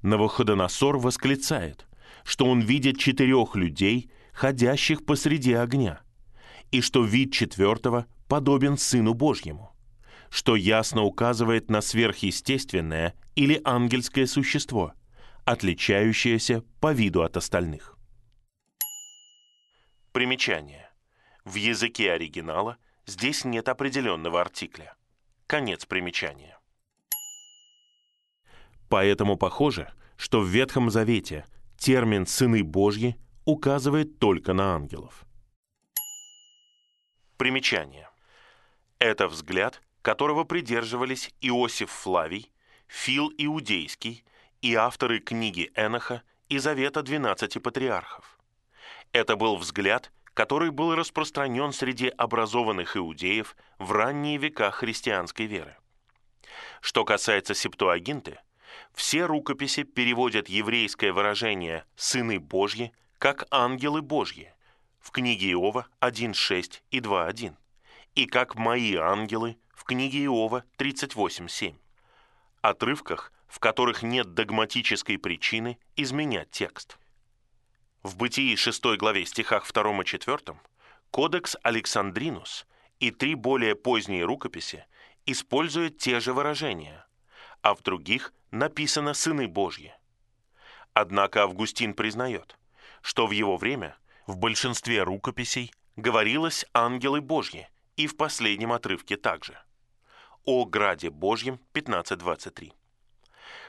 Навуходоносор 0.02 0.98
восклицает, 0.98 1.88
что 2.26 2.48
он 2.48 2.60
видит 2.60 3.00
четырех 3.00 3.56
людей, 3.56 4.12
ходящих 4.34 5.06
посреди 5.06 5.54
огня, 5.54 6.02
и 6.72 6.82
что 6.82 7.06
вид 7.06 7.32
четвертого 7.32 8.08
подобен 8.28 8.78
Сыну 8.78 9.14
Божьему, 9.14 9.75
что 10.36 10.58
ясно 10.58 11.04
указывает 11.04 11.70
на 11.70 11.80
сверхъестественное 11.80 13.16
или 13.36 13.62
ангельское 13.64 14.26
существо, 14.28 14.92
отличающееся 15.46 16.62
по 16.82 16.92
виду 16.92 17.24
от 17.24 17.38
остальных. 17.38 17.98
Примечание. 20.12 20.92
В 21.46 21.56
языке 21.56 22.12
оригинала 22.12 22.78
здесь 23.06 23.46
нет 23.46 23.70
определенного 23.70 24.42
артикля. 24.42 24.98
Конец 25.48 25.86
примечания. 25.86 26.60
Поэтому 28.90 29.38
похоже, 29.38 29.94
что 30.18 30.42
в 30.42 30.50
Ветхом 30.50 30.90
Завете 30.90 31.46
термин 31.78 32.28
«сыны 32.28 32.62
Божьи» 32.62 33.16
указывает 33.46 34.20
только 34.20 34.52
на 34.52 34.76
ангелов. 34.76 35.26
Примечание. 37.38 38.10
Это 39.00 39.30
взгляд, 39.30 39.82
которого 40.06 40.44
придерживались 40.44 41.34
Иосиф 41.42 41.90
Флавий, 41.90 42.52
Фил 42.86 43.34
Иудейский 43.40 44.24
и 44.62 44.76
авторы 44.76 45.18
книги 45.18 45.72
Эноха 45.74 46.22
и 46.48 46.60
Завета 46.60 47.02
12 47.02 47.60
патриархов. 47.60 48.38
Это 49.14 49.36
был 49.36 49.58
взгляд, 49.58 50.12
который 50.36 50.70
был 50.70 50.94
распространен 50.94 51.74
среди 51.74 52.08
образованных 52.08 52.96
иудеев 52.96 53.56
в 53.80 53.92
ранние 53.94 54.38
века 54.38 54.70
христианской 54.70 55.48
веры. 55.48 55.76
Что 56.82 57.04
касается 57.04 57.56
Септуагинты, 57.56 58.38
все 58.94 59.26
рукописи 59.26 59.82
переводят 59.82 60.50
еврейское 60.50 61.14
выражение 61.14 61.84
«сыны 61.96 62.40
Божьи» 62.40 62.92
как 63.18 63.48
«ангелы 63.50 64.04
Божьи» 64.04 64.54
в 65.00 65.10
книге 65.10 65.54
Иова 65.54 65.88
1.6 66.00 66.82
и 66.92 67.00
2.1 67.00 67.56
и 68.14 68.28
как 68.28 68.54
«мои 68.54 68.96
ангелы» 68.98 69.58
в 69.76 69.84
книге 69.84 70.26
Иова 70.26 70.64
38.7. 70.78 71.76
Отрывках, 72.62 73.32
в 73.48 73.60
которых 73.60 74.02
нет 74.02 74.34
догматической 74.34 75.20
причины 75.20 75.78
изменять 75.96 76.50
текст– 76.50 76.98
в 78.06 78.18
Бытии 78.18 78.56
6 78.56 78.98
главе 79.00 79.26
стихах 79.26 79.66
2 79.68 80.02
и 80.02 80.06
4 80.06 80.38
Кодекс 81.10 81.58
Александринус 81.64 82.68
и 83.00 83.10
три 83.10 83.34
более 83.34 83.74
поздние 83.74 84.26
рукописи 84.26 84.86
используют 85.26 85.98
те 85.98 86.20
же 86.20 86.32
выражения, 86.32 87.04
а 87.64 87.74
в 87.74 87.82
других 87.82 88.32
написано 88.52 89.16
«сыны 89.16 89.48
Божьи». 89.48 89.92
Однако 90.94 91.42
Августин 91.42 91.96
признает, 91.96 92.60
что 93.02 93.26
в 93.26 93.32
его 93.32 93.58
время 93.58 93.98
в 94.28 94.38
большинстве 94.38 95.02
рукописей 95.02 95.74
говорилось 95.96 96.68
«ангелы 96.76 97.22
Божьи» 97.22 97.68
и 97.96 98.08
в 98.08 98.18
последнем 98.18 98.72
отрывке 98.72 99.18
также. 99.18 99.58
О 100.44 100.66
граде 100.66 101.10
Божьем 101.10 101.60
15.23. 101.74 102.74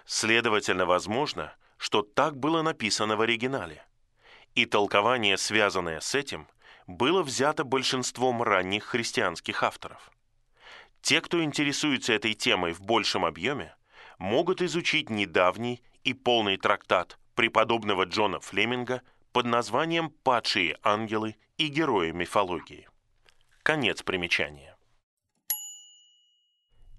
Следовательно, 0.04 0.86
возможно, 0.86 1.54
что 1.78 2.02
так 2.02 2.36
было 2.36 2.62
написано 2.62 3.16
в 3.16 3.20
оригинале– 3.20 3.84
и 4.56 4.64
толкование, 4.64 5.36
связанное 5.36 6.00
с 6.00 6.14
этим, 6.14 6.48
было 6.86 7.22
взято 7.22 7.62
большинством 7.62 8.42
ранних 8.42 8.84
христианских 8.84 9.62
авторов. 9.62 10.10
Те, 11.02 11.20
кто 11.20 11.44
интересуется 11.44 12.14
этой 12.14 12.32
темой 12.32 12.72
в 12.72 12.80
большем 12.80 13.24
объеме, 13.26 13.76
могут 14.18 14.62
изучить 14.62 15.10
недавний 15.10 15.82
и 16.04 16.14
полный 16.14 16.56
трактат 16.56 17.18
преподобного 17.34 18.04
Джона 18.04 18.40
Флеминга 18.40 19.02
под 19.32 19.44
названием 19.44 20.08
«Падшие 20.08 20.78
ангелы 20.82 21.36
и 21.58 21.68
герои 21.68 22.12
мифологии». 22.12 22.88
Конец 23.66 24.04
примечания. 24.04 24.76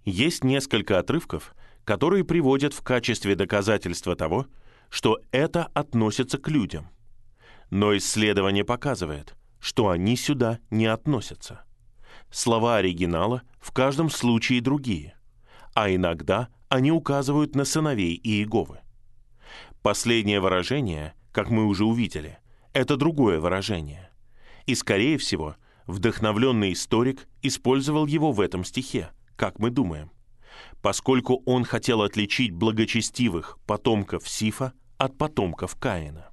Есть 0.03 0.43
несколько 0.43 0.99
отрывков, 0.99 1.55
которые 1.85 2.25
приводят 2.25 2.73
в 2.73 2.81
качестве 2.81 3.35
доказательства 3.35 4.17
того, 4.17 4.47
что 4.89 5.21
это 5.31 5.67
относится 5.73 6.37
к 6.37 6.49
людям– 6.49 6.89
но 7.69 7.95
исследование 7.97 8.63
показывает, 8.63 9.35
что 9.59 9.89
они 9.89 10.15
сюда 10.15 10.59
не 10.69 10.85
относятся. 10.85 11.63
Слова 12.31 12.77
оригинала 12.77 13.43
в 13.59 13.71
каждом 13.71 14.09
случае 14.09 14.61
другие, 14.61 15.17
а 15.73 15.89
иногда 15.93 16.49
они 16.69 16.91
указывают 16.91 17.55
на 17.55 17.65
сыновей 17.65 18.19
Иеговы. 18.21 18.79
Последнее 19.81 20.39
выражение, 20.39 21.13
как 21.31 21.49
мы 21.49 21.65
уже 21.65 21.85
увидели, 21.85 22.39
это 22.73 22.97
другое 22.97 23.39
выражение. 23.39 24.11
И, 24.65 24.75
скорее 24.75 25.17
всего, 25.17 25.55
вдохновленный 25.87 26.73
историк 26.73 27.27
использовал 27.41 28.05
его 28.05 28.31
в 28.31 28.41
этом 28.41 28.63
стихе, 28.63 29.09
как 29.35 29.59
мы 29.59 29.69
думаем. 29.71 30.11
поскольку 30.81 31.43
он 31.45 31.65
хотел 31.65 32.01
отличить 32.01 32.51
благочестивых 32.51 33.57
потомков 33.65 34.27
Сифа 34.27 34.73
от 34.97 35.17
потомков 35.17 35.75
Каина. 35.75 36.29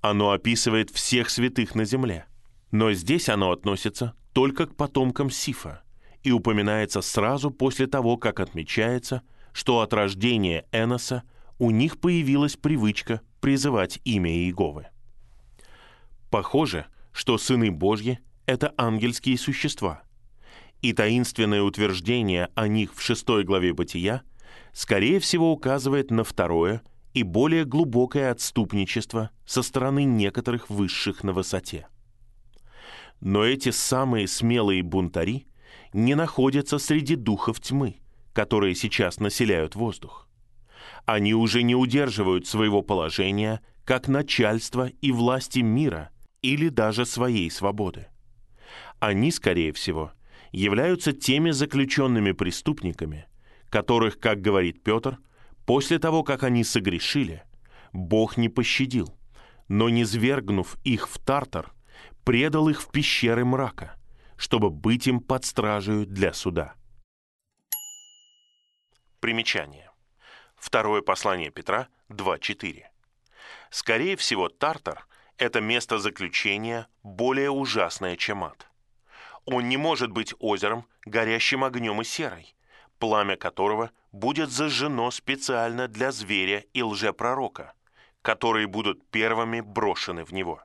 Оно 0.00 0.30
описывает 0.30 0.90
всех 0.90 1.30
святых 1.30 1.74
на 1.74 1.84
земле, 1.84 2.26
но 2.70 2.92
здесь 2.92 3.28
оно 3.28 3.52
относится 3.52 4.14
только 4.32 4.66
к 4.66 4.76
потомкам 4.76 5.30
Сифа 5.30 5.82
и 6.22 6.32
упоминается 6.32 7.00
сразу 7.02 7.50
после 7.50 7.86
того, 7.86 8.16
как 8.16 8.40
отмечается, 8.40 9.22
что 9.52 9.80
от 9.80 9.92
рождения 9.92 10.66
Эноса 10.72 11.22
у 11.58 11.70
них 11.70 12.00
появилась 12.00 12.56
привычка 12.56 13.20
призывать 13.40 14.00
имя 14.04 14.30
Иеговы. 14.30 14.88
Похоже, 16.30 16.86
что 17.14 17.38
сыны 17.38 17.70
Божьи— 17.70 18.18
это 18.46 18.74
ангельские 18.76 19.38
существа, 19.38 20.02
и 20.82 20.92
таинственное 20.92 21.62
утверждение 21.62 22.50
о 22.56 22.66
них 22.68 22.94
в 22.94 23.00
шестой 23.00 23.44
главе 23.44 23.72
Бытия 23.72 24.22
скорее 24.72 25.20
всего 25.20 25.52
указывает 25.52 26.10
на 26.10 26.24
второе 26.24 26.82
и 27.14 27.22
более 27.22 27.64
глубокое 27.64 28.32
отступничество 28.32 29.30
со 29.46 29.62
стороны 29.62 30.02
некоторых 30.04 30.68
высших 30.68 31.22
на 31.22 31.32
высоте. 31.32 31.86
Но 33.20 33.44
эти 33.44 33.70
самые 33.70 34.26
смелые 34.26 34.82
бунтари 34.82 35.46
не 35.92 36.16
находятся 36.16 36.78
среди 36.78 37.14
духов 37.14 37.60
тьмы, 37.60 38.00
которые 38.32 38.74
сейчас 38.74 39.20
населяют 39.20 39.76
воздух. 39.76 40.28
Они 41.06 41.32
уже 41.32 41.62
не 41.62 41.76
удерживают 41.76 42.48
своего 42.48 42.82
положения 42.82 43.60
как 43.84 44.08
начальство 44.08 44.88
и 45.00 45.12
власти 45.12 45.60
мира 45.60 46.10
или 46.44 46.68
даже 46.68 47.06
своей 47.06 47.50
свободы. 47.50 48.08
Они, 49.00 49.30
скорее 49.30 49.72
всего, 49.72 50.12
являются 50.52 51.14
теми 51.14 51.50
заключенными 51.52 52.32
преступниками, 52.32 53.26
которых, 53.70 54.20
как 54.20 54.42
говорит 54.42 54.82
Петр, 54.84 55.18
после 55.64 55.98
того, 55.98 56.22
как 56.22 56.42
они 56.42 56.62
согрешили, 56.62 57.44
Бог 57.94 58.36
не 58.36 58.50
пощадил, 58.50 59.16
но, 59.68 59.88
не 59.88 60.04
свергнув 60.04 60.76
их 60.84 61.08
в 61.08 61.18
Тартар, 61.18 61.72
предал 62.24 62.68
их 62.68 62.82
в 62.82 62.90
пещеры 62.90 63.46
мрака, 63.46 63.98
чтобы 64.36 64.68
быть 64.68 65.06
им 65.06 65.20
под 65.20 65.46
стражей 65.46 66.04
для 66.04 66.34
суда. 66.34 66.74
Примечание. 69.20 69.90
Второе 70.56 71.00
послание 71.00 71.50
Петра 71.50 71.88
2.4. 72.10 72.82
Скорее 73.70 74.16
всего, 74.16 74.50
Тартар 74.50 75.06
это 75.38 75.60
место 75.60 75.98
заключения 75.98 76.88
более 77.02 77.50
ужасное, 77.50 78.16
чем 78.16 78.44
ад. 78.44 78.68
Он 79.44 79.68
не 79.68 79.76
может 79.76 80.10
быть 80.10 80.34
озером, 80.38 80.86
горящим 81.04 81.64
огнем 81.64 82.00
и 82.00 82.04
серой, 82.04 82.54
пламя 82.98 83.36
которого 83.36 83.90
будет 84.12 84.50
зажжено 84.50 85.10
специально 85.10 85.88
для 85.88 86.12
зверя 86.12 86.64
и 86.72 86.82
лжепророка, 86.82 87.74
которые 88.22 88.66
будут 88.66 89.06
первыми 89.10 89.60
брошены 89.60 90.24
в 90.24 90.32
него. 90.32 90.62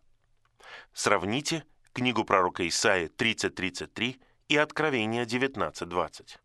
Сравните 0.94 1.66
книгу 1.94 2.24
пророка 2.24 2.68
Исаии 2.68 3.10
30.33 3.10 4.20
и 4.48 4.58
Откровение 4.58 5.26
19.20. 5.26 6.38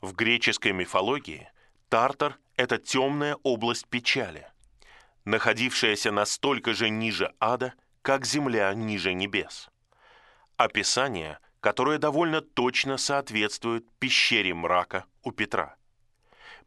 В 0.00 0.14
греческой 0.14 0.72
мифологии 0.72 1.50
Тартар– 1.88 2.38
это 2.56 2.78
темная 2.78 3.36
область 3.42 3.86
печали, 3.88 4.51
находившаяся 5.24 6.10
настолько 6.10 6.74
же 6.74 6.90
ниже 6.90 7.32
ада, 7.40 7.74
как 8.02 8.26
земля 8.26 8.72
ниже 8.74 9.14
небес. 9.14 9.70
Описание, 10.56 11.38
которое 11.60 11.98
довольно 11.98 12.40
точно 12.40 12.96
соответствует 12.96 13.90
пещере 13.98 14.54
мрака 14.54 15.04
у 15.22 15.30
Петра. 15.30 15.76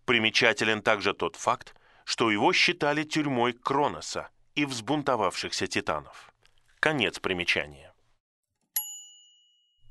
Примечателен 0.05 0.81
также 0.81 1.13
тот 1.13 1.35
факт, 1.35 1.75
что 2.05 2.31
его 2.31 2.53
считали 2.53 3.03
тюрьмой 3.03 3.53
Кроноса 3.53 4.29
и 4.53 4.65
взбунтовавшихся 4.65 5.67
титанов. 5.67 6.31
Конец 6.79 7.19
примечания. 7.19 7.93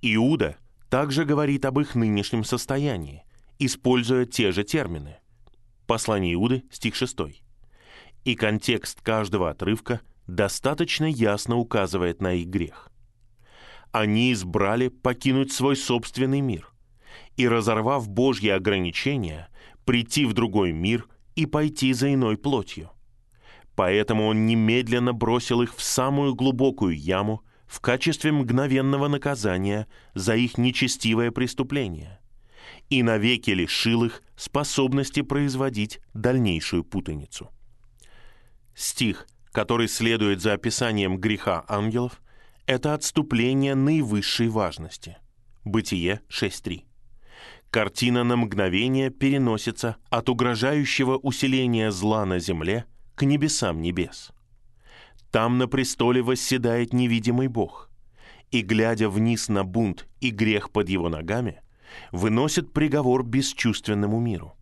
Иуда 0.00 0.56
также 0.90 1.24
говорит 1.24 1.64
об 1.64 1.80
их 1.80 1.94
нынешнем 1.94 2.44
состоянии, 2.44 3.24
используя 3.58 4.26
те 4.26 4.52
же 4.52 4.62
термины. 4.62 5.18
Послание 5.86 6.34
Иуды, 6.34 6.62
стих 6.70 6.94
6 6.94 7.43
и 8.24 8.34
контекст 8.34 9.00
каждого 9.00 9.50
отрывка 9.50 10.00
достаточно 10.26 11.04
ясно 11.04 11.56
указывает 11.56 12.20
на 12.20 12.34
их 12.34 12.48
грех. 12.48 12.90
Они 13.92 14.32
избрали 14.32 14.88
покинуть 14.88 15.52
свой 15.52 15.76
собственный 15.76 16.40
мир 16.40 16.72
и, 17.36 17.46
разорвав 17.46 18.08
Божьи 18.08 18.48
ограничения, 18.48 19.48
прийти 19.84 20.24
в 20.24 20.32
другой 20.32 20.72
мир 20.72 21.06
и 21.36 21.46
пойти 21.46 21.92
за 21.92 22.12
иной 22.12 22.36
плотью. 22.36 22.90
Поэтому 23.76 24.26
он 24.26 24.46
немедленно 24.46 25.12
бросил 25.12 25.62
их 25.62 25.74
в 25.76 25.82
самую 25.82 26.34
глубокую 26.34 26.96
яму 26.96 27.42
в 27.66 27.80
качестве 27.80 28.32
мгновенного 28.32 29.08
наказания 29.08 29.86
за 30.14 30.36
их 30.36 30.58
нечестивое 30.58 31.30
преступление 31.30 32.20
и 32.88 33.02
навеки 33.02 33.50
лишил 33.50 34.04
их 34.04 34.22
способности 34.36 35.22
производить 35.22 36.00
дальнейшую 36.12 36.84
путаницу. 36.84 37.50
Стих, 38.74 39.26
который 39.52 39.88
следует 39.88 40.40
за 40.40 40.54
описанием 40.54 41.18
греха 41.18 41.64
ангелов, 41.68 42.20
это 42.66 42.94
отступление 42.94 43.74
наивысшей 43.74 44.48
важности. 44.48 45.18
Бытие 45.64 46.20
6.3. 46.28 46.84
Картина 47.70 48.24
на 48.24 48.36
мгновение 48.36 49.10
переносится 49.10 49.96
от 50.10 50.28
угрожающего 50.28 51.16
усиления 51.16 51.90
зла 51.90 52.24
на 52.24 52.38
земле 52.38 52.84
к 53.14 53.24
небесам 53.24 53.80
небес. 53.80 54.32
Там 55.30 55.58
на 55.58 55.66
престоле 55.66 56.22
восседает 56.22 56.92
невидимый 56.92 57.48
Бог, 57.48 57.90
и, 58.50 58.62
глядя 58.62 59.08
вниз 59.08 59.48
на 59.48 59.64
бунт 59.64 60.06
и 60.20 60.30
грех 60.30 60.70
под 60.70 60.88
его 60.88 61.08
ногами, 61.08 61.60
выносит 62.12 62.72
приговор 62.72 63.24
бесчувственному 63.24 64.20
миру. 64.20 64.56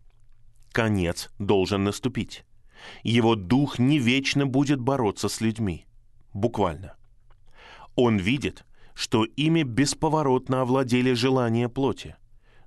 Конец 0.71 1.29
должен 1.37 1.83
наступить 1.83 2.43
его 3.03 3.35
дух 3.35 3.79
не 3.79 3.99
вечно 3.99 4.45
будет 4.45 4.79
бороться 4.79 5.29
с 5.29 5.41
людьми. 5.41 5.85
Буквально. 6.33 6.95
Он 7.95 8.17
видит, 8.17 8.65
что 8.93 9.25
ими 9.25 9.63
бесповоротно 9.63 10.61
овладели 10.61 11.13
желания 11.13 11.69
плоти, 11.69 12.15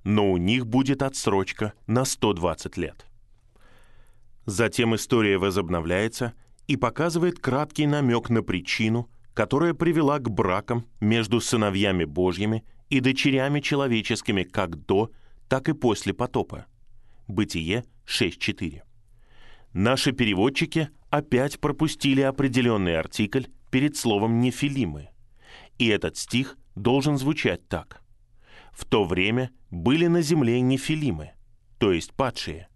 но 0.03 0.31
у 0.31 0.37
них 0.37 0.65
будет 0.65 1.01
отсрочка 1.01 1.73
на 1.85 2.05
120 2.05 2.77
лет. 2.77 3.05
Затем 4.45 4.95
история 4.95 5.37
возобновляется 5.37 6.33
и 6.67 6.77
показывает 6.77 7.39
краткий 7.39 7.85
намек 7.85 8.29
на 8.29 8.41
причину, 8.43 9.09
которая 9.33 9.73
привела 9.73 10.19
к 10.19 10.29
бракам 10.29 10.85
между 11.01 11.41
сыновьями 11.41 12.05
Божьими 12.05 12.63
и 12.89 13.01
дочерями 13.01 13.59
человеческими 13.59 14.43
как 14.43 14.85
до, 14.85 15.11
так 15.49 15.69
и 15.69 15.73
после 15.73 16.13
потопа. 16.13 16.65
Бытие 17.27 17.83
6.4. 18.05 18.83
Наши 19.79 20.11
переводчики 20.11 20.89
опять 21.11 21.59
пропустили 21.59 22.21
определенный 22.21 22.97
артикль 22.97 23.43
перед 23.69 23.95
словом 23.95 24.39
«нефилимы». 24.39 25.09
И 25.77 25.85
этот 25.85 26.17
стих 26.17 26.57
должен 26.73 27.19
звучать 27.19 27.67
так. 27.67 28.01
«В 28.71 28.85
то 28.85 29.03
время 29.03 29.51
были 29.69 30.07
на 30.07 30.23
земле 30.23 30.61
нефилимы, 30.61 31.33
то 31.77 31.91
есть 31.91 32.11
падшие, 32.13 32.69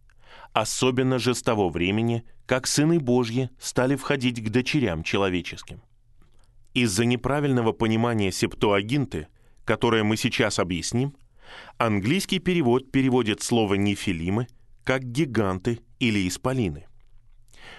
особенно 0.54 1.18
же 1.18 1.34
с 1.34 1.42
того 1.42 1.70
времени, 1.70 2.24
как 2.46 2.68
сыны 2.68 3.00
Божьи 3.00 3.50
стали 3.60 3.96
входить 3.96 4.40
к 4.40 4.50
дочерям 4.50 5.02
человеческим». 5.02 5.82
Из-за 6.76 7.06
неправильного 7.06 7.72
понимания 7.72 8.32
септуагинты, 8.32 9.28
которое 9.66 10.04
мы 10.04 10.18
сейчас 10.18 10.60
объясним, 10.60 11.16
английский 11.80 12.38
перевод 12.38 12.92
переводит 12.92 13.42
слово 13.42 13.74
«нефилимы» 13.74 14.46
как 14.84 15.02
«гиганты» 15.02 15.80
или 15.98 16.28
«исполины» 16.28 16.86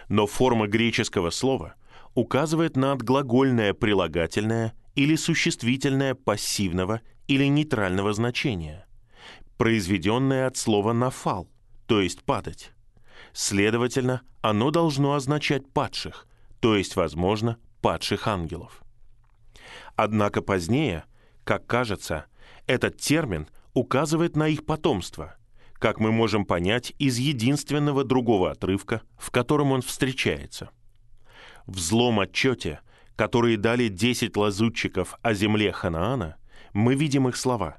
но 0.09 0.27
форма 0.27 0.67
греческого 0.67 1.31
слова 1.31 1.75
указывает 2.15 2.77
на 2.77 2.93
отглагольное 2.93 3.75
прилагательное 3.75 4.75
или 4.95 5.17
существительное 5.17 6.15
пассивного 6.15 7.01
или 7.27 7.47
нейтрального 7.47 8.13
значения, 8.13 8.87
произведенное 9.57 10.47
от 10.47 10.57
слова 10.57 10.93
«нафал», 10.93 11.49
то 11.87 12.01
есть 12.01 12.23
«падать». 12.23 12.73
Следовательно, 13.33 14.23
оно 14.43 14.71
должно 14.71 15.15
означать 15.15 15.71
«падших», 15.73 16.27
то 16.61 16.77
есть, 16.77 16.97
возможно, 16.97 17.57
«падших 17.81 18.29
ангелов». 18.29 18.83
Однако 19.97 20.43
позднее, 20.43 21.05
как 21.45 21.67
кажется, 21.67 22.27
этот 22.67 22.99
термин 22.99 23.49
указывает 23.73 24.37
на 24.37 24.49
их 24.49 24.67
потомство– 24.67 25.37
как 25.83 25.99
мы 25.99 26.13
можем 26.13 26.45
понять 26.45 26.95
из 27.01 27.19
единственного 27.19 28.05
другого 28.05 28.53
отрывка, 28.53 29.03
в 29.19 29.33
котором 29.33 29.73
он 29.73 29.83
встречается. 29.83 30.71
В 31.67 31.77
злом 31.81 32.21
отчете, 32.21 32.79
которые 33.17 33.57
дали 33.57 33.89
десять 33.89 34.37
лазутчиков 34.37 35.17
о 35.23 35.35
земле 35.35 35.73
Ханаана, 35.73 36.37
мы 36.73 36.95
видим 36.95 37.29
их 37.29 37.37
слова. 37.37 37.79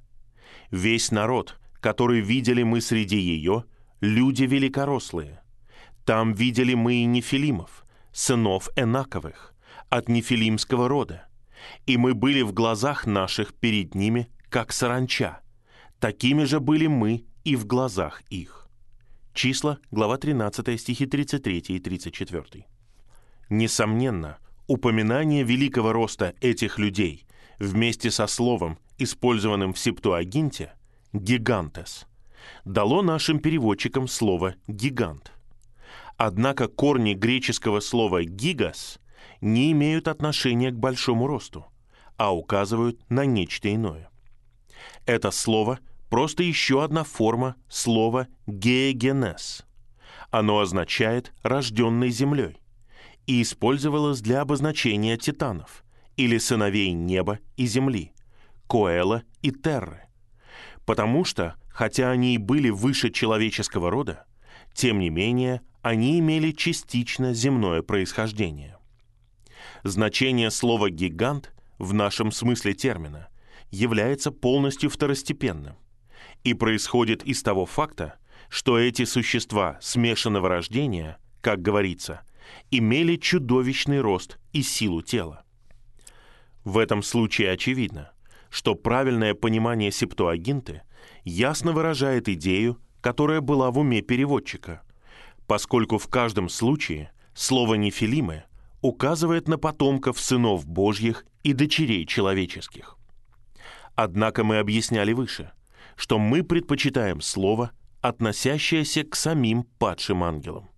«Весь 0.70 1.12
народ, 1.12 1.58
который 1.80 2.20
видели 2.20 2.62
мы 2.63 2.82
среди 2.82 3.18
ее, 3.18 3.63
люди 4.02 4.44
великорослые. 4.44 5.42
Там 6.04 6.34
видели 6.34 6.74
мы 6.74 6.96
и 6.96 7.06
нефилимов, 7.06 7.86
сынов 8.12 8.68
Энаковых, 8.76 9.56
от 9.88 10.10
нефилимского 10.10 10.89
рода. 10.89 11.30
И 11.86 11.96
мы 11.96 12.13
были 12.13 12.42
в 12.42 12.52
глазах 12.52 13.06
наших 13.06 13.54
перед 13.54 13.96
ними, 13.96 14.28
как 14.50 14.74
саранча. 14.74 15.39
Такими 16.02 16.44
же 16.44 16.60
были 16.60 16.88
мы 16.88 17.28
и 17.43 17.56
в 17.56 17.65
глазах 17.65 18.21
их. 18.29 18.67
Числа, 19.34 19.79
глава 19.91 20.17
13, 20.17 20.79
стихи 20.79 21.06
33 21.06 21.58
и 21.58 21.79
34. 21.79 22.65
Несомненно, 23.49 24.38
упоминание 24.67 25.43
великого 25.43 25.91
роста 25.91 26.36
этих 26.41 26.79
людей 26.79 27.25
вместе 27.60 28.12
со 28.12 28.27
словом, 28.27 28.77
использованным 28.97 29.73
в 29.73 29.79
Септуагинте, 29.79 30.73
«гигантес», 31.13 32.08
дало 32.65 33.01
нашим 33.01 33.39
переводчикам 33.39 34.08
слово 34.08 34.56
«гигант». 34.67 35.32
Однако 36.15 36.67
корни 36.67 37.13
греческого 37.13 37.79
слова 37.79 38.23
«гигас» 38.23 38.99
не 39.41 39.71
имеют 39.71 40.08
отношения 40.08 40.71
к 40.71 40.75
большому 40.75 41.27
росту, 41.27 41.65
а 42.17 42.34
указывают 42.34 43.10
на 43.10 43.25
нечто 43.25 43.73
иное. 43.73 44.10
Это 45.06 45.32
слово– 45.32 45.79
просто 46.13 46.43
еще 46.43 46.84
одна 46.84 47.04
форма 47.04 47.56
слова 47.67 48.28
«геогенез». 48.45 49.65
Оно 50.30 50.60
означает 50.60 51.34
«рожденный 51.41 52.12
землей» 52.12 52.60
и 53.26 53.41
использовалось 53.41 54.21
для 54.21 54.41
обозначения 54.41 55.17
титанов 55.17 55.84
или 56.15 56.38
сыновей 56.38 56.91
неба 56.91 57.39
и 57.58 57.65
земли, 57.65 58.13
Коэла 58.69 59.23
и 59.41 59.49
Терры. 59.49 60.02
Потому 60.86 61.26
что, 61.26 61.56
хотя 61.67 62.12
они 62.12 62.36
и 62.36 62.38
были 62.38 62.69
выше 62.69 63.10
человеческого 63.10 63.89
рода, 63.89 64.28
тем 64.76 64.99
не 64.99 65.10
менее 65.10 65.62
они 65.82 66.19
имели 66.19 66.52
частично 66.52 67.34
земное 67.34 67.82
происхождение. 67.82 68.78
Значение 69.82 70.52
слова 70.52 70.91
«гигант» 70.91 71.52
в 71.80 71.91
нашем 71.95 72.32
смысле 72.32 72.76
термина 72.76 73.30
является 73.71 74.30
полностью 74.30 74.91
второстепенным 74.91 75.78
и 76.43 76.53
происходит 76.53 77.23
из 77.23 77.41
того 77.41 77.65
факта, 77.65 78.15
что 78.49 78.77
эти 78.77 79.06
существа 79.06 79.77
смешанного 79.82 80.49
рождения, 80.49 81.17
как 81.41 81.62
говорится, 81.62 82.21
имели 82.71 83.15
чудовищный 83.15 84.01
рост 84.01 84.38
и 84.51 84.62
силу 84.62 85.01
тела. 85.01 85.43
В 86.63 86.77
этом 86.77 87.03
случае 87.03 87.51
очевидно, 87.51 88.12
что 88.49 88.75
правильное 88.75 89.34
понимание 89.34 89.91
септуагинты 89.91 90.84
ясно 91.23 91.71
выражает 91.71 92.29
идею, 92.29 92.79
которая 93.01 93.41
была 93.41 93.71
в 93.71 93.79
уме 93.79 94.01
переводчика, 94.01 94.84
поскольку 95.47 95.97
в 95.97 96.08
каждом 96.08 96.49
случае 96.49 97.12
слово 97.34 97.75
«нефилимы» 97.75 98.43
указывает 98.82 99.47
на 99.47 99.58
потомков 99.58 100.19
сынов 100.19 100.65
Божьих 100.65 101.25
и 101.43 101.53
дочерей 101.53 102.06
человеческих. 102.06 102.97
Однако 103.95 104.43
мы 104.43 104.60
объясняли 104.60 105.13
выше, 105.13 105.51
что 105.95 106.19
мы 106.19 106.43
предпочитаем 106.43 107.21
слово, 107.21 107.71
относящееся 108.01 109.03
к 109.03 109.15
самим 109.15 109.63
падшим 109.63 110.23
ангелам. 110.23 110.69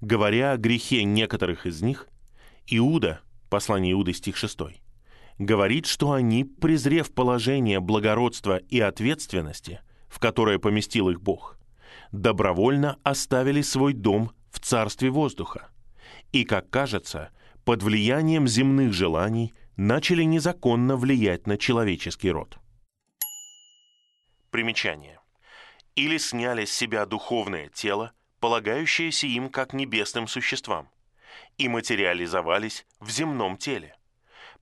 Говоря 0.00 0.52
о 0.52 0.56
грехе 0.56 1.04
некоторых 1.04 1.64
из 1.66 1.80
них, 1.80 2.08
Иуда, 2.66 3.20
послание 3.48 3.92
Иуды, 3.92 4.12
стих 4.12 4.36
6, 4.36 4.58
говорит, 5.38 5.86
что 5.86 6.12
они, 6.12 6.44
презрев 6.44 7.12
положение 7.12 7.80
благородства 7.80 8.56
и 8.56 8.80
ответственности, 8.80 9.80
в 10.08 10.18
которое 10.18 10.58
поместил 10.58 11.08
их 11.08 11.20
Бог, 11.20 11.58
добровольно 12.10 12.98
оставили 13.02 13.62
свой 13.62 13.94
дом 13.94 14.32
в 14.50 14.60
царстве 14.60 15.10
воздуха 15.10 15.70
и, 16.32 16.44
как 16.44 16.70
кажется, 16.70 17.30
под 17.64 17.82
влиянием 17.82 18.48
земных 18.48 18.92
желаний 18.92 19.54
начали 19.76 20.24
незаконно 20.24 20.96
влиять 20.96 21.46
на 21.46 21.56
человеческий 21.56 22.30
род. 22.30 22.58
Примечание. 24.52 25.18
Или 25.94 26.18
сняли 26.18 26.66
с 26.66 26.72
себя 26.74 27.06
духовное 27.06 27.70
тело, 27.70 28.12
полагающееся 28.38 29.26
им 29.26 29.48
как 29.48 29.72
небесным 29.72 30.28
существам, 30.28 30.90
и 31.56 31.68
материализовались 31.68 32.84
в 33.00 33.08
земном 33.08 33.56
теле. 33.56 33.96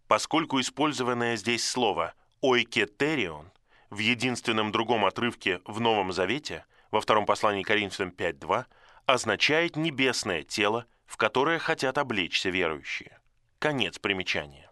Поскольку 0.06 0.60
использованное 0.60 1.34
здесь 1.36 1.68
слово 1.68 2.14
«ойкетерион» 2.40 3.50
в 3.90 3.98
единственном 3.98 4.70
другом 4.70 5.04
отрывке 5.04 5.60
в 5.64 5.80
Новом 5.80 6.12
Завете, 6.12 6.66
во 6.92 7.00
втором 7.00 7.26
послании 7.26 7.64
Коринфянам 7.64 8.14
5.2, 8.16 8.66
означает 9.06 9.74
небесное 9.74 10.44
тело, 10.44 10.86
в 11.04 11.16
которое 11.16 11.58
хотят 11.58 11.98
облечься 11.98 12.50
верующие. 12.50 13.18
Конец 13.58 13.98
примечания. 13.98 14.70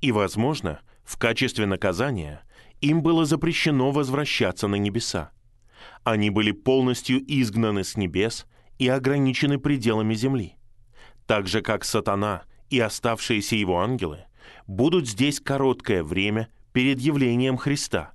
И, 0.00 0.10
возможно, 0.10 0.80
в 1.04 1.18
качестве 1.18 1.66
наказания 1.66 2.42
им 2.80 3.02
было 3.02 3.24
запрещено 3.24 3.90
возвращаться 3.90 4.68
на 4.68 4.76
небеса. 4.76 5.32
Они 6.02 6.30
были 6.30 6.52
полностью 6.52 7.22
изгнаны 7.26 7.84
с 7.84 7.96
небес 7.96 8.46
и 8.78 8.88
ограничены 8.88 9.58
пределами 9.58 10.14
земли. 10.14 10.56
Так 11.26 11.46
же, 11.46 11.62
как 11.62 11.84
сатана 11.84 12.42
и 12.70 12.80
оставшиеся 12.80 13.56
его 13.56 13.80
ангелы 13.80 14.24
будут 14.66 15.08
здесь 15.08 15.40
короткое 15.40 16.02
время 16.02 16.48
перед 16.72 17.00
явлением 17.00 17.56
Христа, 17.56 18.12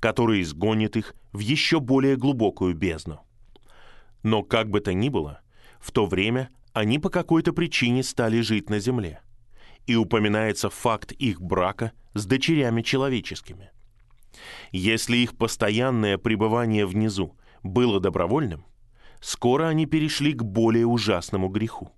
который 0.00 0.42
изгонит 0.42 0.96
их 0.96 1.14
в 1.32 1.38
еще 1.38 1.80
более 1.80 2.16
глубокую 2.16 2.74
бездну. 2.74 3.20
Но 4.22 4.42
как 4.42 4.68
бы 4.68 4.80
то 4.80 4.92
ни 4.92 5.08
было, 5.08 5.40
в 5.80 5.90
то 5.90 6.06
время 6.06 6.50
они 6.72 6.98
по 6.98 7.08
какой-то 7.08 7.52
причине 7.52 8.02
стали 8.02 8.40
жить 8.40 8.70
на 8.70 8.78
земле. 8.78 9.20
И 9.86 9.96
упоминается 9.96 10.70
факт 10.70 11.12
их 11.12 11.40
брака 11.40 11.92
с 12.14 12.24
дочерями 12.24 12.82
человеческими. 12.82 13.71
Если 14.70 15.18
их 15.18 15.36
постоянное 15.36 16.18
пребывание 16.18 16.86
внизу 16.86 17.36
было 17.62 18.00
добровольным, 18.00 18.64
скоро 19.20 19.68
они 19.68 19.86
перешли 19.86 20.32
к 20.32 20.42
более 20.42 20.86
ужасному 20.86 21.48
греху. 21.48 21.92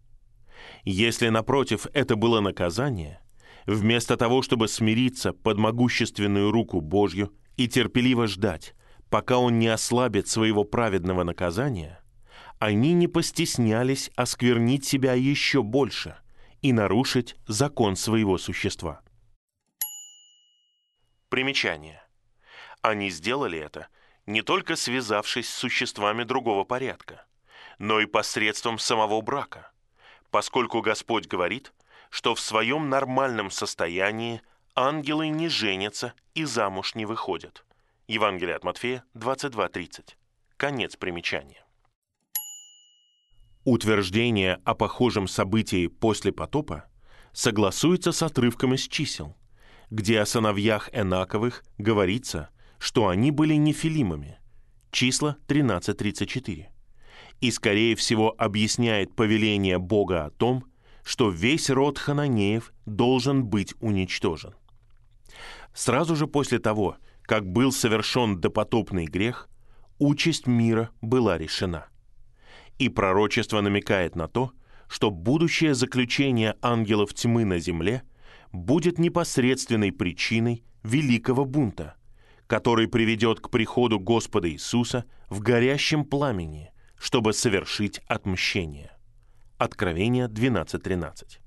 Если, 0.84 1.28
напротив, 1.28 1.86
это 1.94 2.16
было 2.16 2.40
наказание, 2.40 3.20
вместо 3.66 4.16
того, 4.16 4.42
чтобы 4.42 4.68
смириться 4.68 5.32
под 5.32 5.58
могущественную 5.58 6.50
руку 6.50 6.80
Божью 6.80 7.32
и 7.56 7.68
терпеливо 7.68 8.26
ждать, 8.26 8.74
пока 9.10 9.38
он 9.38 9.58
не 9.58 9.68
ослабит 9.68 10.28
своего 10.28 10.64
праведного 10.64 11.22
наказания– 11.22 12.00
они 12.58 12.92
не 12.92 13.08
постеснялись 13.08 14.10
осквернить 14.16 14.84
себя 14.84 15.14
еще 15.14 15.62
больше 15.62 16.16
и 16.62 16.72
нарушить 16.72 17.36
закон 17.46 17.96
своего 17.96 18.38
существа. 18.38 19.02
Примечание. 21.28 22.02
Они 22.84 23.08
сделали 23.08 23.58
это, 23.58 23.88
не 24.26 24.42
только 24.42 24.76
связавшись 24.76 25.48
с 25.48 25.54
существами 25.54 26.22
другого 26.22 26.64
порядка, 26.64 27.24
но 27.78 27.98
и 27.98 28.04
посредством 28.04 28.78
самого 28.78 29.22
брака, 29.22 29.72
поскольку 30.30 30.82
Господь 30.82 31.26
говорит, 31.26 31.72
что 32.10 32.34
в 32.34 32.40
своем 32.40 32.90
нормальном 32.90 33.50
состоянии 33.50 34.42
ангелы 34.74 35.28
не 35.28 35.48
женятся 35.48 36.12
и 36.34 36.44
замуж 36.44 36.94
не 36.94 37.06
выходят. 37.06 37.64
Евангелие 38.06 38.54
от 38.54 38.64
Матфея 38.64 39.02
22.30. 39.14 40.16
Конец 40.58 40.96
примечания. 40.96 41.64
Утверждение 43.64 44.60
о 44.66 44.74
похожем 44.74 45.26
событии 45.26 45.86
после 45.86 46.32
потопа 46.32 46.84
согласуется 47.32 48.12
с 48.12 48.22
отрывком 48.22 48.74
из 48.74 48.86
чисел, 48.86 49.38
где 49.88 50.20
о 50.20 50.26
сыновьях 50.26 50.90
Энаковых 50.92 51.64
говорится, 51.78 52.50
что 52.84 53.08
они 53.08 53.30
были 53.30 53.54
нефилимами, 53.54 54.36
числа 54.90 55.38
13.34, 55.48 56.66
и, 57.40 57.50
скорее 57.50 57.96
всего, 57.96 58.34
объясняет 58.36 59.16
повеление 59.16 59.78
Бога 59.78 60.26
о 60.26 60.30
том, 60.30 60.66
что 61.02 61.30
весь 61.30 61.70
род 61.70 61.98
хананеев 61.98 62.74
должен 62.84 63.46
быть 63.46 63.72
уничтожен. 63.80 64.52
Сразу 65.72 66.14
же 66.14 66.26
после 66.26 66.58
того, 66.58 66.98
как 67.22 67.46
был 67.46 67.72
совершен 67.72 68.38
допотопный 68.38 69.06
грех, 69.06 69.48
участь 69.98 70.46
мира 70.46 70.90
была 71.00 71.38
решена– 71.38 71.86
и 72.78 72.90
пророчество 72.90 73.62
намекает 73.62 74.14
на 74.14 74.28
то, 74.28 74.52
что 74.88 75.10
будущее 75.10 75.74
заключение 75.74 76.56
ангелов 76.60 77.14
тьмы 77.14 77.46
на 77.46 77.60
земле 77.60 78.02
будет 78.52 78.98
непосредственной 78.98 79.90
причиной 79.90 80.64
великого 80.82 81.46
бунта, 81.46 81.94
который 82.46 82.88
приведет 82.88 83.40
к 83.40 83.50
приходу 83.50 83.98
Господа 83.98 84.50
Иисуса 84.50 85.04
в 85.28 85.40
горящем 85.40 86.04
пламени, 86.04 86.72
чтобы 86.96 87.33
совершить 87.33 88.00
отмщение. 88.07 88.92
Откровение 89.59 90.26
12.13. 90.26 91.38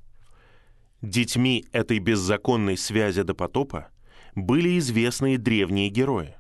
Детьми 1.02 1.66
этой 1.72 2.00
беззаконной 2.00 2.78
связи 2.78 3.22
до 3.22 3.36
потопа 3.36 3.90
были 4.36 4.78
известные 4.80 5.38
древние 5.38 5.90
герои. 5.90 6.36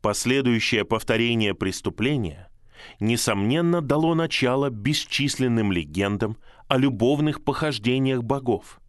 Последующее 0.00 0.84
повторение 0.84 1.54
преступления, 1.54 2.48
несомненно, 3.00 3.80
дало 3.80 4.14
начало 4.14 4.70
бесчисленным 4.70 5.72
легендам 5.72 6.36
о 6.68 6.76
любовных 6.76 7.44
похождениях 7.44 8.22
богов 8.22 8.80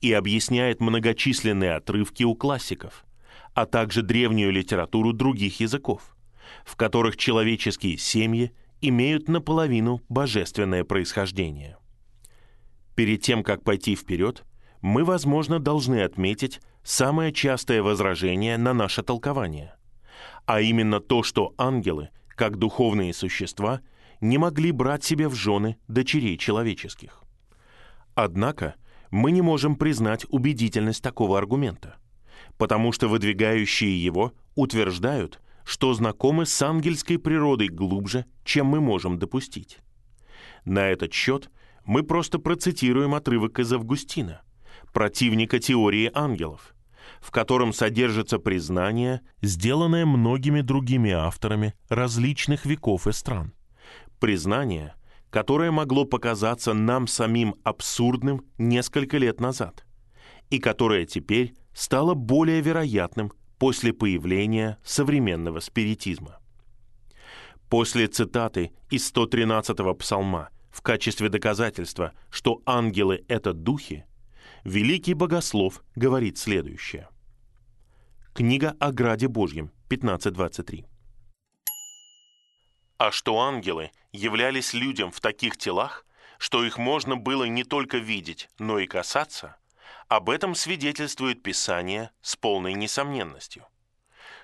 и 0.00 0.12
объясняет 0.12 0.80
многочисленные 0.80 1.74
отрывки 1.74 2.22
у 2.22 2.34
классиков, 2.34 3.04
а 3.54 3.66
также 3.66 4.02
древнюю 4.02 4.52
литературу 4.52 5.12
других 5.12 5.60
языков, 5.60 6.16
в 6.64 6.76
которых 6.76 7.16
человеческие 7.16 7.96
семьи 7.96 8.52
имеют 8.80 9.28
наполовину 9.28 10.02
божественное 10.08 10.84
происхождение. 10.84 11.78
Перед 12.94 13.22
тем, 13.22 13.42
как 13.42 13.64
пойти 13.64 13.96
вперед, 13.96 14.44
мы, 14.80 15.04
возможно, 15.04 15.58
должны 15.58 16.02
отметить 16.02 16.60
самое 16.82 17.32
частое 17.32 17.82
возражение 17.82 18.58
на 18.58 18.74
наше 18.74 19.02
толкование, 19.02 19.74
а 20.46 20.60
именно 20.60 21.00
то, 21.00 21.22
что 21.22 21.54
ангелы, 21.56 22.10
как 22.28 22.58
духовные 22.58 23.14
существа, 23.14 23.80
не 24.20 24.36
могли 24.38 24.72
брать 24.72 25.04
себе 25.04 25.28
в 25.28 25.34
жены 25.34 25.76
дочерей 25.88 26.36
человеческих. 26.36 27.22
Однако 28.14 28.74
мы 29.10 29.30
не 29.32 29.42
можем 29.42 29.76
признать 29.76 30.26
убедительность 30.28 31.02
такого 31.02 31.38
аргумента, 31.38 31.96
потому 32.58 32.92
что 32.92 33.08
выдвигающие 33.08 34.02
его 34.02 34.32
утверждают, 34.54 35.40
что 35.64 35.94
знакомы 35.94 36.46
с 36.46 36.62
ангельской 36.62 37.18
природой 37.18 37.68
глубже, 37.68 38.26
чем 38.44 38.66
мы 38.66 38.80
можем 38.80 39.18
допустить. 39.18 39.78
На 40.64 40.88
этот 40.88 41.12
счет 41.12 41.50
мы 41.84 42.02
просто 42.02 42.38
процитируем 42.38 43.14
отрывок 43.14 43.58
из 43.58 43.72
Августина, 43.72 44.42
противника 44.92 45.58
теории 45.58 46.10
ангелов, 46.14 46.74
в 47.20 47.30
котором 47.30 47.72
содержится 47.72 48.38
признание, 48.38 49.20
сделанное 49.42 50.06
многими 50.06 50.60
другими 50.60 51.10
авторами 51.10 51.74
различных 51.88 52.66
веков 52.66 53.06
и 53.06 53.12
стран. 53.12 53.52
Признание, 54.20 54.94
которое 55.30 55.70
могло 55.70 56.04
показаться 56.04 56.74
нам 56.74 57.06
самим 57.06 57.56
абсурдным 57.64 58.42
несколько 58.56 59.18
лет 59.18 59.40
назад, 59.40 59.84
и 60.50 60.58
которое 60.58 61.06
теперь 61.06 61.54
стало 61.74 62.14
более 62.14 62.60
вероятным 62.60 63.32
после 63.58 63.92
появления 63.92 64.78
современного 64.84 65.60
спиритизма. 65.60 66.40
После 67.68 68.06
цитаты 68.06 68.72
из 68.90 69.12
113-го 69.12 69.94
псалма 69.94 70.50
в 70.70 70.80
качестве 70.82 71.28
доказательства, 71.28 72.12
что 72.30 72.62
ангелы— 72.66 73.24
это 73.28 73.52
духи, 73.52 74.04
великий 74.64 75.14
богослов 75.14 75.82
говорит 75.94 76.38
следующее. 76.38 77.08
Книга 78.32 78.76
о 78.80 78.92
Граде 78.92 79.28
Божьем, 79.28 79.70
15.23. 79.88 80.84
А 82.98 83.10
что 83.10 83.40
ангелы 83.40 83.90
являлись 84.12 84.72
людям 84.72 85.10
в 85.10 85.20
таких 85.20 85.56
телах, 85.56 86.06
что 86.38 86.64
их 86.64 86.78
можно 86.78 87.16
было 87.16 87.44
не 87.44 87.64
только 87.64 87.98
видеть, 87.98 88.48
но 88.58 88.78
и 88.78 88.86
касаться, 88.86 89.56
об 90.08 90.30
этом 90.30 90.54
свидетельствует 90.54 91.42
Писание 91.42 92.10
с 92.20 92.36
полной 92.36 92.74
несомненностью. 92.74 93.66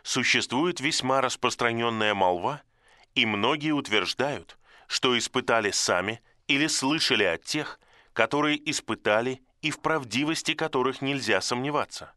Существует 0.03 0.81
весьма 0.81 1.21
распространенная 1.21 2.15
молва, 2.15 2.63
и 3.15 3.27
многие 3.27 3.73
утверждают, 3.73 4.59
что 4.87 5.17
испытали 5.17 5.71
сами 5.71 6.23
или 6.47 6.67
слышали 6.67 7.25
от 7.25 7.45
тех, 7.45 7.79
которые 8.13 8.71
испытали 8.71 9.43
и 9.63 9.71
в 9.71 9.81
правдивости 9.81 10.55
которых 10.55 11.03
нельзя 11.03 11.41
сомневаться, 11.41 12.13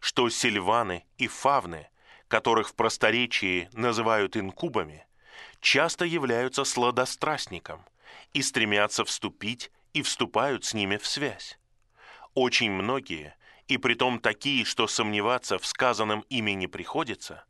что 0.00 0.28
сильваны 0.30 1.04
и 1.18 1.28
фавны, 1.28 1.88
которых 2.28 2.70
в 2.70 2.74
просторечии 2.74 3.68
называют 3.72 4.36
инкубами, 4.36 5.06
часто 5.60 6.04
являются 6.04 6.64
сладострастником 6.64 7.84
и 8.32 8.42
стремятся 8.42 9.04
вступить 9.04 9.70
и 9.92 10.02
вступают 10.02 10.64
с 10.64 10.74
ними 10.74 10.96
в 10.96 11.06
связь. 11.06 11.57
Очень 12.40 12.70
многие, 12.70 13.34
и 13.66 13.78
притом 13.78 14.20
такие, 14.20 14.64
что 14.64 14.86
сомневаться 14.86 15.58
в 15.58 15.66
сказанном 15.66 16.20
ими 16.28 16.52
не 16.52 16.68
приходится, 16.68 17.44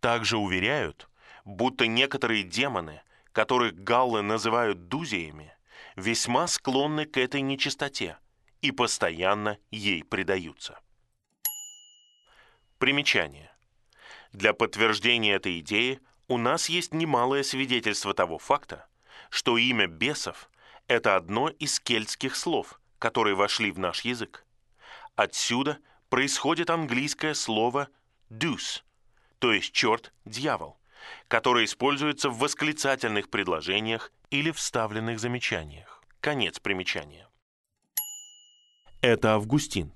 также 0.00 0.38
уверяют, 0.38 1.10
будто 1.44 1.86
некоторые 1.86 2.42
демоны, 2.42 3.02
которых 3.32 3.74
галлы 3.74 4.22
называют 4.22 4.88
дузиями, 4.88 5.54
весьма 5.94 6.46
склонны 6.46 7.04
к 7.04 7.18
этой 7.18 7.42
нечистоте 7.42 8.16
и 8.62 8.70
постоянно 8.72 9.58
ей 9.70 10.02
предаются. 10.02 10.80
Примечание. 12.78 13.52
Для 14.32 14.54
подтверждения 14.54 15.34
этой 15.34 15.60
идеи 15.60 16.00
у 16.28 16.38
нас 16.38 16.70
есть 16.70 16.94
немалое 16.94 17.42
свидетельство 17.42 18.14
того 18.14 18.38
факта, 18.38 18.86
что 19.28 19.58
имя 19.58 19.86
бесов– 19.86 20.48
это 20.86 21.14
одно 21.14 21.50
из 21.50 21.78
кельтских 21.78 22.36
слов– 22.36 22.80
которые 23.04 23.34
вошли 23.34 23.70
в 23.70 23.78
наш 23.78 24.00
язык. 24.00 24.46
Отсюда 25.14 25.76
происходит 26.08 26.70
английское 26.70 27.34
слово 27.34 27.88
«deuce», 28.30 28.80
то 29.38 29.52
есть 29.52 29.72
«черт», 29.72 30.14
«дьявол», 30.24 30.78
которое 31.28 31.66
используется 31.66 32.30
в 32.30 32.38
восклицательных 32.38 33.28
предложениях 33.28 34.10
или 34.30 34.50
вставленных 34.50 35.20
замечаниях. 35.20 36.02
Конец 36.20 36.60
примечания. 36.60 37.28
Это 39.02 39.34
Августин. 39.34 39.92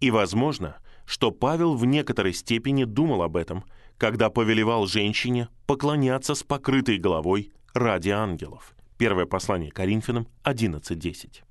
И 0.00 0.10
возможно, 0.10 0.80
что 1.04 1.30
Павел 1.30 1.74
в 1.76 1.84
некоторой 1.84 2.32
степени 2.32 2.84
думал 2.84 3.20
об 3.20 3.36
этом, 3.36 3.66
когда 3.98 4.30
повелевал 4.30 4.86
женщине 4.86 5.48
поклоняться 5.66 6.34
с 6.34 6.42
покрытой 6.42 6.96
головой 6.96 7.52
ради 7.74 8.08
ангелов. 8.08 8.74
Первое 8.96 9.26
послание 9.26 9.70
Коринфянам 9.70 10.26
11.10. 10.44 11.42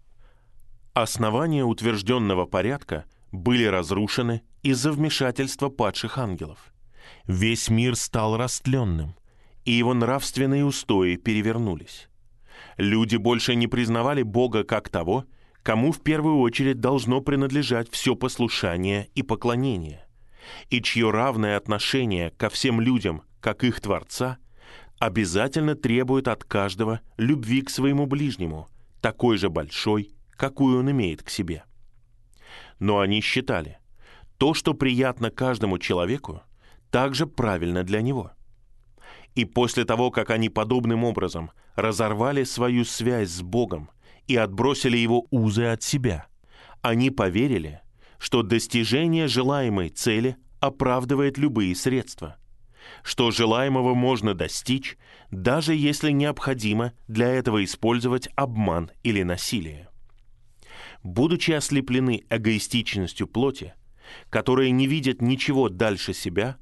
Основания 0.94 1.66
утвержденного 1.66 2.46
порядка 2.46 3.06
были 3.32 3.64
разрушены 3.64 4.44
из-за 4.62 4.92
вмешательства 4.92 5.70
падших 5.70 6.20
ангелов. 6.20 6.72
Весь 7.26 7.70
мир 7.70 7.96
стал 7.96 8.38
растленным, 8.38 9.16
и 9.66 9.72
его 9.72 9.96
нравственные 9.96 10.64
устои 10.64 11.16
перевернулись. 11.16 12.10
Люди 12.78 13.16
больше 13.16 13.56
не 13.56 13.66
признавали 13.66 14.22
Бога 14.22 14.64
как 14.64 14.90
того, 14.90 15.26
кому 15.64 15.92
в 15.92 16.02
первую 16.02 16.38
очередь 16.38 16.80
должно 16.80 17.22
принадлежать 17.22 17.90
все 17.90 18.16
послушание 18.16 19.10
и 19.16 19.24
поклонение, 19.24 20.06
и 20.70 20.80
чье 20.80 21.10
равное 21.10 21.58
отношение 21.58 22.30
ко 22.32 22.50
всем 22.50 22.80
людям, 22.80 23.24
как 23.42 23.64
их 23.64 23.82
Творца, 23.82 24.38
обязательно 25.00 25.74
требует 25.74 26.28
от 26.28 26.44
каждого 26.44 27.02
любви 27.18 27.64
к 27.64 27.72
своему 27.72 28.06
ближнему, 28.06 28.68
такой 29.02 29.38
же 29.38 29.50
большой 29.50 30.14
какую 30.36 30.80
он 30.80 30.92
имеет 30.92 31.24
к 31.24 31.30
себе. 31.30 31.64
Но 32.80 33.00
они 33.00 33.22
считали, 33.22 33.78
то, 34.38 34.54
что 34.54 34.74
приятно 34.74 35.30
каждому 35.30 35.78
человеку, 35.78 36.42
также 36.92 37.26
правильно 37.26 37.84
для 37.84 38.02
него. 38.02 38.32
И 39.36 39.46
после 39.46 39.86
того, 39.86 40.12
как 40.12 40.30
они 40.30 40.50
подобным 40.50 41.04
образом 41.04 41.52
разорвали 41.76 42.44
свою 42.44 42.86
связь 42.86 43.30
с 43.30 43.42
Богом 43.42 43.90
и 44.28 44.36
отбросили 44.36 44.98
его 44.98 45.26
узы 45.32 45.66
от 45.66 45.82
себя, 45.82 46.28
они 46.82 47.10
поверили, 47.10 47.82
что 48.20 48.44
достижение 48.44 49.28
желаемой 49.28 49.90
цели 49.90 50.38
оправдывает 50.60 51.38
любые 51.38 51.76
средства, 51.76 52.38
что 53.02 53.32
желаемого 53.32 53.96
можно 53.96 54.34
достичь, 54.34 54.98
даже 55.32 55.74
если 55.74 56.12
необходимо 56.12 56.94
для 57.08 57.28
этого 57.28 57.64
использовать 57.64 58.30
обман 58.36 58.92
или 59.04 59.24
насилие 59.24 59.90
будучи 61.04 61.52
ослеплены 61.52 62.24
эгоистичностью 62.30 63.28
плоти, 63.28 63.74
которые 64.30 64.72
не 64.72 64.88
видят 64.88 65.22
ничего 65.22 65.70
дальше 65.70 66.14
себя, 66.14 66.58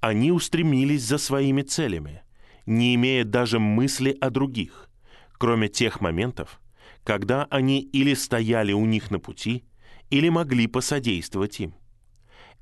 они 0.00 0.30
устремились 0.30 1.02
за 1.02 1.18
своими 1.18 1.62
целями, 1.62 2.22
не 2.66 2.94
имея 2.94 3.24
даже 3.24 3.58
мысли 3.58 4.16
о 4.20 4.30
других, 4.30 4.88
кроме 5.32 5.68
тех 5.68 6.00
моментов, 6.00 6.60
когда 7.02 7.44
они 7.50 7.80
или 7.80 8.14
стояли 8.14 8.72
у 8.72 8.84
них 8.84 9.10
на 9.10 9.18
пути, 9.18 9.64
или 10.10 10.28
могли 10.28 10.66
посодействовать 10.66 11.60
им. 11.60 11.74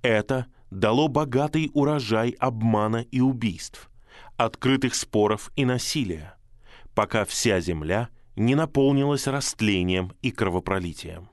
Это 0.03 0.47
дало 0.71 1.09
богатый 1.09 1.71
урожай 1.75 2.31
обмана 2.39 3.05
и 3.11 3.21
убийств, 3.21 3.91
открытых 4.37 4.95
споров 4.95 5.51
и 5.57 5.65
насилия, 5.65 6.37
пока 6.95 7.25
вся 7.25 7.61
земля 7.61 8.09
не 8.37 8.55
наполнилось 8.55 9.27
растлением 9.27 10.12
и 10.22 10.31
кровопролитием. 10.31 11.29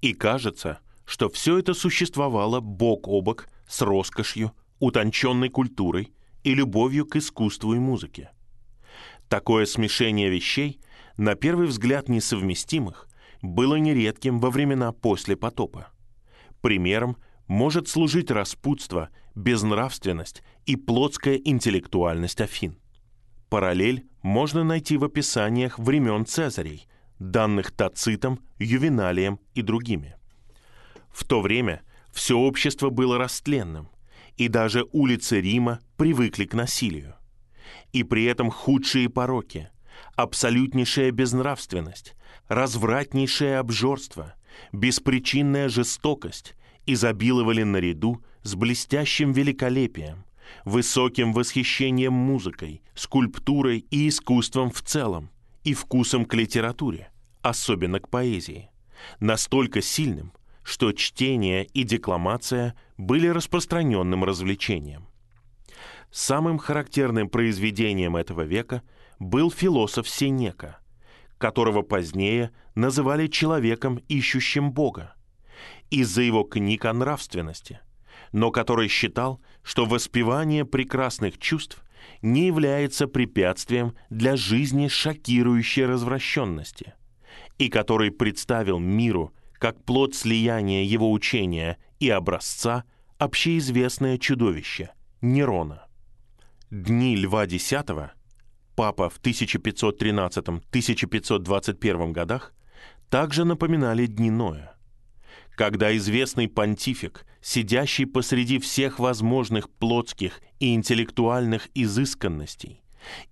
И 0.00 0.12
кажется, 0.12 0.80
что 1.04 1.28
все 1.28 1.58
это 1.58 1.74
существовало 1.74 2.60
бок 2.60 3.08
о 3.08 3.20
бок 3.20 3.48
с 3.68 3.80
роскошью, 3.82 4.52
утонченной 4.80 5.48
культурой 5.48 6.12
и 6.42 6.54
любовью 6.54 7.06
к 7.06 7.16
искусству 7.16 7.74
и 7.74 7.78
музыке. 7.78 8.30
Такое 9.28 9.64
смешение 9.64 10.28
вещей, 10.28 10.80
на 11.16 11.36
первый 11.36 11.66
взгляд 11.66 12.08
несовместимых, 12.08 13.08
было 13.40 13.76
нередким 13.76 14.40
во 14.40 14.50
времена 14.50 14.92
после 14.92 15.36
потопа. 15.36 15.88
Примером 16.60 17.16
может 17.46 17.88
служить 17.88 18.30
распутство, 18.30 19.08
безнравственность 19.34 20.42
и 20.66 20.76
плотская 20.76 21.36
интеллектуальность 21.36 22.40
Афин. 22.40 22.81
Параллель 23.52 24.06
можно 24.22 24.64
найти 24.64 24.96
в 24.96 25.04
описаниях 25.04 25.78
времен 25.78 26.24
Цезарей, 26.24 26.88
данных 27.18 27.70
Тацитом, 27.70 28.40
Ювеналием 28.58 29.40
и 29.54 29.60
другими. 29.60 30.16
В 31.10 31.24
то 31.24 31.42
время 31.42 31.82
все 32.14 32.38
общество 32.38 32.88
было 32.88 33.18
растленным, 33.18 33.90
и 34.38 34.48
даже 34.48 34.86
улицы 34.92 35.42
Рима 35.42 35.80
привыкли 35.98 36.46
к 36.46 36.54
насилию. 36.54 37.14
И 37.92 38.04
при 38.04 38.24
этом 38.24 38.50
худшие 38.50 39.10
пороки, 39.10 39.68
абсолютнейшая 40.16 41.10
безнравственность, 41.10 42.14
развратнейшее 42.48 43.58
обжорство, 43.58 44.32
беспричинная 44.72 45.68
жестокость 45.68 46.54
изобиловали 46.86 47.64
наряду 47.64 48.24
с 48.44 48.54
блестящим 48.54 49.32
великолепием, 49.32 50.24
высоким 50.64 51.32
восхищением 51.32 52.12
музыкой, 52.12 52.82
скульптурой 52.94 53.86
и 53.90 54.08
искусством 54.08 54.70
в 54.70 54.82
целом, 54.82 55.30
и 55.64 55.74
вкусом 55.74 56.24
к 56.24 56.34
литературе, 56.34 57.10
особенно 57.42 58.00
к 58.00 58.08
поэзии, 58.08 58.70
настолько 59.20 59.82
сильным, 59.82 60.32
что 60.62 60.92
чтение 60.92 61.64
и 61.64 61.82
декламация 61.82 62.74
были 62.96 63.26
распространенным 63.26 64.24
развлечением. 64.24 65.08
Самым 66.10 66.58
характерным 66.58 67.28
произведением 67.28 68.16
этого 68.16 68.42
века 68.42 68.82
был 69.18 69.50
философ 69.50 70.08
Сенека, 70.08 70.78
которого 71.38 71.82
позднее 71.82 72.52
называли 72.74 73.26
человеком, 73.26 73.96
ищущим 74.08 74.72
Бога, 74.72 75.14
из-за 75.90 76.22
его 76.22 76.44
книг 76.44 76.84
о 76.84 76.92
нравственности, 76.92 77.80
но 78.32 78.50
который 78.50 78.88
считал, 78.88 79.40
что 79.62 79.86
воспевание 79.86 80.64
прекрасных 80.64 81.38
чувств 81.38 81.82
не 82.20 82.46
является 82.46 83.06
препятствием 83.06 83.94
для 84.10 84.34
жизни 84.36 84.88
шокирующей 84.88 85.84
развращенности, 85.84 86.94
и 87.58 87.68
который 87.68 88.10
представил 88.10 88.78
миру 88.78 89.32
как 89.54 89.84
плод 89.84 90.14
слияния 90.14 90.84
его 90.84 91.12
учения 91.12 91.78
и 92.00 92.10
образца 92.10 92.84
общеизвестное 93.18 94.18
чудовище– 94.18 94.90
Нерона. 95.20 95.86
Дни 96.70 97.16
Льва 97.16 97.44
X, 97.44 97.72
папа 98.74 99.08
в 99.08 99.20
1513-1521 99.20 102.10
годах, 102.10 102.52
также 103.08 103.44
напоминали 103.44 104.06
дни 104.06 104.30
Ноя, 104.30 104.74
когда 105.54 105.94
известный 105.96 106.48
понтифик, 106.48 107.26
сидящий 107.40 108.06
посреди 108.06 108.58
всех 108.58 108.98
возможных 108.98 109.68
плотских 109.68 110.40
и 110.60 110.74
интеллектуальных 110.74 111.68
изысканностей 111.74 112.82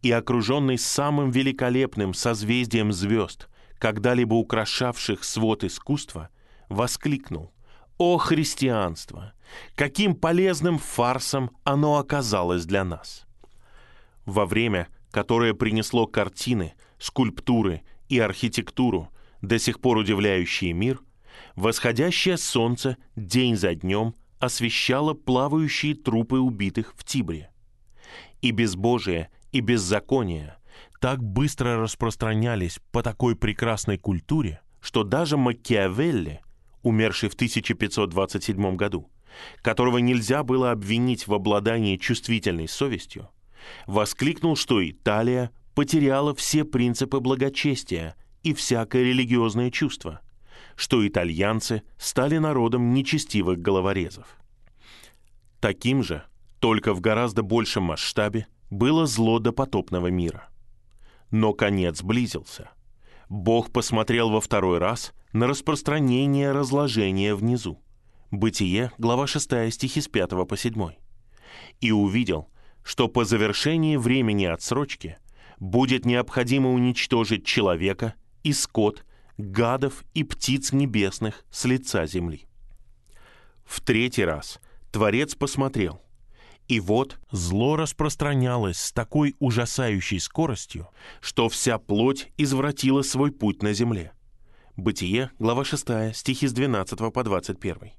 и 0.02 0.10
окруженный 0.10 0.78
самым 0.78 1.30
великолепным 1.30 2.12
созвездием 2.12 2.92
звезд, 2.92 3.48
когда-либо 3.78 4.34
украшавших 4.34 5.24
свод 5.24 5.64
искусства, 5.64 6.28
воскликнул 6.68 7.52
«О 7.98 8.18
христианство! 8.18 9.32
Каким 9.74 10.14
полезным 10.14 10.78
фарсом 10.78 11.50
оно 11.64 11.98
оказалось 11.98 12.64
для 12.64 12.84
нас!» 12.84 13.26
Во 14.26 14.44
время, 14.44 14.88
которое 15.10 15.54
принесло 15.54 16.06
картины, 16.06 16.74
скульптуры 16.98 17.82
и 18.08 18.18
архитектуру, 18.18 19.08
до 19.40 19.58
сих 19.58 19.80
пор 19.80 19.98
удивляющие 19.98 20.72
мир, 20.72 21.00
восходящее 21.56 22.36
солнце 22.36 22.96
день 23.16 23.56
за 23.56 23.74
днем 23.74 24.14
освещало 24.38 25.14
плавающие 25.14 25.94
трупы 25.94 26.38
убитых 26.38 26.94
в 26.96 27.04
Тибре. 27.04 27.50
И 28.40 28.50
безбожие, 28.50 29.30
и 29.52 29.60
беззаконие 29.60 30.56
так 31.00 31.22
быстро 31.22 31.78
распространялись 31.78 32.78
по 32.92 33.02
такой 33.02 33.36
прекрасной 33.36 33.98
культуре, 33.98 34.60
что 34.80 35.02
даже 35.02 35.36
Макиавелли, 35.36 36.40
умерший 36.82 37.28
в 37.28 37.34
1527 37.34 38.76
году, 38.76 39.10
которого 39.62 39.98
нельзя 39.98 40.42
было 40.42 40.70
обвинить 40.70 41.26
в 41.26 41.34
обладании 41.34 41.96
чувствительной 41.96 42.68
совестью, 42.68 43.28
воскликнул, 43.86 44.56
что 44.56 44.86
Италия 44.86 45.50
потеряла 45.74 46.34
все 46.34 46.64
принципы 46.64 47.20
благочестия 47.20 48.14
и 48.42 48.54
всякое 48.54 49.04
религиозное 49.04 49.70
чувство, 49.70 50.20
что 50.80 51.06
итальянцы 51.06 51.82
стали 51.98 52.38
народом 52.38 52.94
нечестивых 52.94 53.58
головорезов. 53.58 54.38
Таким 55.60 56.02
же, 56.02 56.24
только 56.58 56.94
в 56.94 57.02
гораздо 57.02 57.42
большем 57.42 57.82
масштабе, 57.82 58.46
было 58.70 59.04
зло 59.04 59.40
допотопного 59.40 60.06
мира. 60.06 60.48
Но 61.30 61.52
конец 61.52 62.02
близился. 62.02 62.70
Бог 63.28 63.70
посмотрел 63.72 64.30
во 64.30 64.40
второй 64.40 64.78
раз 64.78 65.12
на 65.34 65.46
распространение 65.46 66.50
разложения 66.50 67.34
внизу. 67.34 67.78
Бытие, 68.30 68.90
глава 68.96 69.26
6, 69.26 69.70
стихи 69.70 70.00
с 70.00 70.08
5 70.08 70.30
по 70.48 70.56
7. 70.56 70.92
И 71.82 71.92
увидел, 71.92 72.48
что 72.82 73.06
по 73.06 73.26
завершении 73.26 73.96
времени 73.96 74.46
отсрочки 74.46 75.18
будет 75.58 76.06
необходимо 76.06 76.72
уничтожить 76.72 77.44
человека 77.44 78.14
и 78.44 78.54
скот, 78.54 79.04
гадов 79.40 80.04
и 80.14 80.24
птиц 80.24 80.72
небесных 80.72 81.44
с 81.50 81.64
лица 81.64 82.06
земли. 82.06 82.46
В 83.64 83.80
третий 83.80 84.24
раз 84.24 84.60
Творец 84.90 85.34
посмотрел, 85.34 86.02
и 86.68 86.80
вот 86.80 87.18
зло 87.30 87.76
распространялось 87.76 88.78
с 88.78 88.92
такой 88.92 89.34
ужасающей 89.38 90.20
скоростью, 90.20 90.88
что 91.20 91.48
вся 91.48 91.78
плоть 91.78 92.30
извратила 92.36 93.02
свой 93.02 93.32
путь 93.32 93.62
на 93.62 93.72
земле. 93.72 94.12
Бытие, 94.76 95.30
глава 95.38 95.64
6, 95.64 96.14
стихи 96.14 96.46
с 96.46 96.52
12 96.52 97.12
по 97.12 97.24
21. 97.24 97.92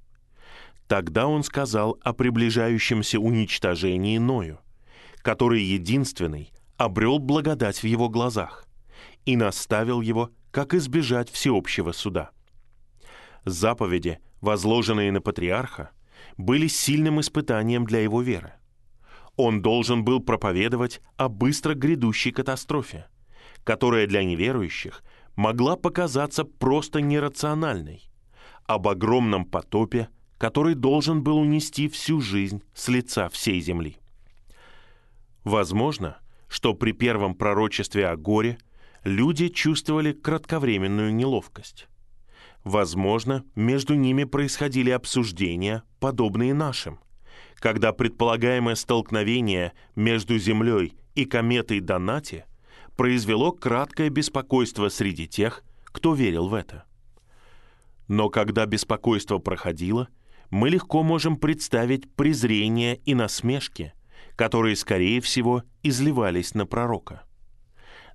Тогда 0.88 1.28
он 1.28 1.44
сказал 1.44 1.98
о 2.02 2.14
приближающемся 2.14 3.20
уничтожении 3.20 4.18
Ною, 4.18 4.60
который 5.22 5.64
единственный 5.64 6.52
обрел 6.78 7.20
благодать 7.20 7.84
в 7.84 7.86
его 7.86 8.10
глазах, 8.10 8.66
и 9.26 9.36
наставил 9.36 10.02
его, 10.02 10.32
как 10.52 10.74
избежать 10.74 11.30
всеобщего 11.30 11.92
суда. 11.92 12.32
Заповеди, 13.46 14.20
возложенные 14.42 15.12
на 15.12 15.22
патриарха, 15.22 15.92
были 16.38 16.68
сильным 16.68 17.20
испытанием 17.20 17.86
для 17.86 18.00
его 18.00 18.22
веры. 18.22 18.54
Он 19.38 19.62
должен 19.62 20.04
был 20.04 20.20
проповедовать 20.20 21.02
о 21.18 21.30
быстро 21.30 21.74
грядущей 21.74 22.32
катастрофе, 22.32 23.08
которая 23.64 24.08
для 24.08 24.24
неверующих 24.24 25.04
могла 25.36 25.76
показаться 25.76 26.44
просто 26.44 27.02
нерациональной, 27.02 28.04
об 28.66 28.88
огромном 28.88 29.46
потопе, 29.46 30.10
который 30.38 30.76
должен 30.76 31.24
был 31.24 31.38
унести 31.38 31.88
всю 31.88 32.20
жизнь 32.20 32.62
с 32.74 32.88
лица 32.90 33.30
всей 33.30 33.62
земли. 33.62 33.98
Возможно, 35.44 36.18
что 36.48 36.74
при 36.74 36.92
первом 36.92 37.34
пророчестве 37.34 38.08
о 38.08 38.18
горе 38.18 38.58
люди 39.04 39.50
чувствовали 39.50 40.14
кратковременную 40.14 41.14
неловкость. 41.14 41.88
Возможно, 42.64 43.44
между 43.56 43.96
ними 43.96 44.24
происходили 44.24 44.90
обсуждения, 44.92 45.84
подобные 46.00 46.54
нашим– 46.54 47.00
когда 47.62 47.94
предполагаемое 47.94 48.74
столкновение 48.74 49.74
между 49.96 50.40
Землей 50.40 50.96
и 51.14 51.26
кометой 51.26 51.80
Донати 51.80 52.46
произвело 52.98 53.52
краткое 53.52 54.10
беспокойство 54.10 54.90
среди 54.90 55.28
тех, 55.28 55.64
кто 55.86 56.16
верил 56.16 56.48
в 56.48 56.56
это. 56.56 56.86
Но 58.08 58.30
когда 58.30 58.66
беспокойство 58.66 59.38
проходило, 59.38 60.10
мы 60.50 60.70
легко 60.70 61.04
можем 61.04 61.38
представить 61.38 62.12
презрение 62.16 62.98
и 63.06 63.14
насмешки, 63.14 63.94
которые, 64.36 64.76
скорее 64.76 65.22
всего, 65.22 65.62
изливались 65.84 66.56
на 66.56 66.66
пророка. 66.66 67.24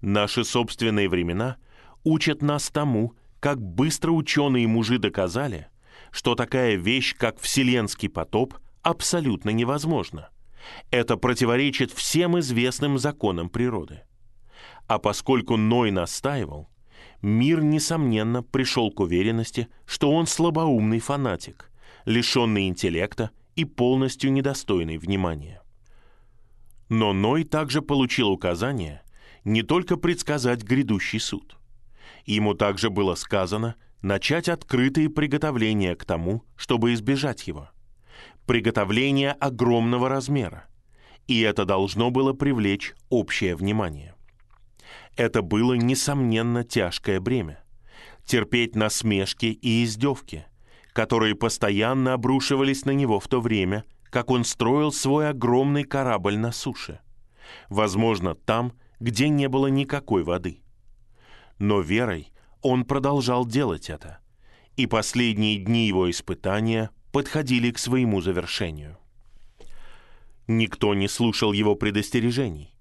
Наши 0.01 0.45
собственные 0.45 1.09
времена 1.09 1.57
учат 2.05 2.43
нас 2.43 2.71
тому, 2.71 3.15
как 3.41 3.61
быстро 3.61 4.13
ученые 4.13 4.67
мужи 4.67 4.99
доказали, 4.99 5.69
что 6.11 6.35
такая 6.35 6.77
вещь, 6.77 7.15
как 7.17 7.39
вселенский 7.39 8.09
потоп– 8.09 8.55
абсолютно 8.87 9.51
невозможно. 9.51 10.31
Это 10.91 11.17
противоречит 11.17 11.91
всем 11.91 12.39
известным 12.39 12.99
законам 12.99 13.49
природы. 13.49 14.03
А 14.87 14.99
поскольку 14.99 15.57
Ной 15.57 15.91
настаивал, 15.91 16.69
мир, 17.21 17.63
несомненно, 17.63 18.43
пришел 18.43 18.93
к 18.93 19.01
уверенности, 19.01 19.69
что 19.87 20.13
он 20.13 20.27
слабоумный 20.27 21.01
фанатик, 21.01 21.73
лишенный 22.05 22.69
интеллекта 22.69 23.31
и 23.57 23.65
полностью 23.65 24.33
недостойный 24.33 24.99
внимания. 24.99 25.63
Но 26.89 27.13
Ной 27.13 27.43
также 27.43 27.83
получил 27.83 28.31
указание 28.31 29.03
не 29.47 29.63
только 29.63 29.97
предсказать 29.97 30.63
грядущий 30.63 31.21
суд. 31.21 31.57
Ему 32.27 32.53
также 32.55 32.91
было 32.91 33.15
сказано 33.15 33.77
начать 34.03 34.49
открытые 34.49 35.09
приготовления 35.09 35.95
к 35.95 36.05
тому, 36.05 36.45
чтобы 36.57 36.93
избежать 36.93 37.47
его– 37.47 37.71
приготовление 38.47 39.33
огромного 39.33 40.09
размера, 40.09 40.67
и 41.27 41.41
это 41.41 41.65
должно 41.65 42.11
было 42.11 42.33
привлечь 42.33 42.95
общее 43.09 43.57
внимание. 43.57 44.15
Это 45.17 45.43
было, 45.43 45.75
несомненно, 45.75 46.65
тяжкое 46.65 47.21
бремя. 47.21 47.63
Терпеть 48.25 48.75
насмешки 48.75 49.47
и 49.47 49.85
издевки, 49.85 50.45
которые 50.93 51.37
постоянно 51.37 52.15
обрушивались 52.15 52.85
на 52.85 52.91
него 52.91 53.21
в 53.21 53.29
то 53.29 53.41
время, 53.41 53.85
как 54.11 54.31
он 54.31 54.45
строил 54.45 54.93
свой 54.93 55.29
огромный 55.29 55.85
корабль 55.85 56.37
на 56.37 56.51
суше. 56.51 57.01
Возможно, 57.69 58.35
там, 58.35 58.73
где 59.01 59.29
не 59.29 59.49
было 59.49 59.67
никакой 59.67 60.23
воды. 60.23 60.61
Но 61.59 61.81
верой 61.81 62.33
он 62.63 62.85
продолжал 62.85 63.47
делать 63.47 63.91
это, 63.91 64.19
и 64.77 64.87
последние 64.87 65.59
дни 65.59 65.87
его 65.87 66.11
испытания 66.11 66.91
подходили 67.13 67.71
к 67.71 67.79
своему 67.79 68.21
завершению. 68.21 68.99
Никто 70.49 70.95
не 70.95 71.09
слушал 71.09 71.53
его 71.53 71.75
предостережений. 71.75 72.75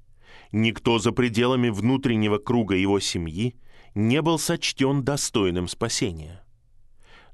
Никто 0.52 1.00
за 1.00 1.12
пределами 1.12 1.70
внутреннего 1.70 2.38
круга 2.38 2.76
его 2.76 3.00
семьи 3.00 3.56
не 3.96 4.22
был 4.22 4.38
сочтен 4.38 5.04
достойным 5.04 5.68
спасения. 5.68 6.44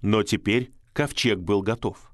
Но 0.01 0.23
теперь 0.23 0.71
ковчег 0.93 1.39
был 1.39 1.61
готов, 1.61 2.11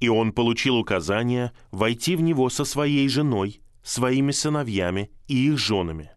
и 0.00 0.08
он 0.08 0.32
получил 0.32 0.76
указание 0.76 1.52
войти 1.70 2.16
в 2.16 2.20
него 2.20 2.50
со 2.50 2.64
своей 2.64 3.08
женой, 3.08 3.60
своими 3.86 4.32
сыновьями 4.32 5.12
и 5.28 5.46
их 5.46 5.58
женами, 5.58 6.10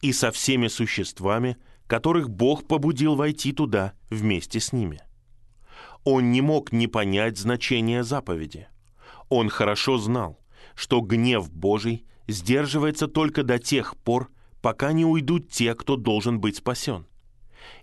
и 0.00 0.12
со 0.12 0.30
всеми 0.30 0.68
существами, 0.68 1.56
которых 1.88 2.30
Бог 2.30 2.68
побудил 2.68 3.16
войти 3.16 3.52
туда 3.52 3.94
вместе 4.08 4.60
с 4.60 4.72
ними. 4.72 5.00
Он 6.04 6.30
не 6.30 6.40
мог 6.40 6.70
не 6.70 6.86
понять 6.86 7.36
значения 7.36 8.04
заповеди. 8.04 8.68
Он 9.28 9.48
хорошо 9.48 9.98
знал, 9.98 10.38
что 10.76 11.00
гнев 11.00 11.50
Божий 11.50 12.06
сдерживается 12.28 13.08
только 13.08 13.42
до 13.42 13.58
тех 13.58 13.96
пор, 13.96 14.30
пока 14.62 14.92
не 14.92 15.04
уйдут 15.04 15.50
те, 15.50 15.74
кто 15.74 15.96
должен 15.96 16.38
быть 16.38 16.58
спасен. 16.58 17.06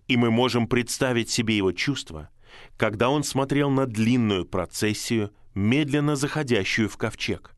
И 0.07 0.15
мы 0.15 0.31
можем 0.31 0.65
представить 0.67 1.29
себе 1.29 1.57
его 1.57 1.73
чувства, 1.73 2.29
когда 2.77 3.09
он 3.09 3.25
смотрел 3.25 3.69
на 3.69 3.86
длинную 3.86 4.45
процессию, 4.45 5.31
медленно 5.55 6.15
заходящую 6.15 6.88
в 6.88 6.95
ковчег. 6.95 7.55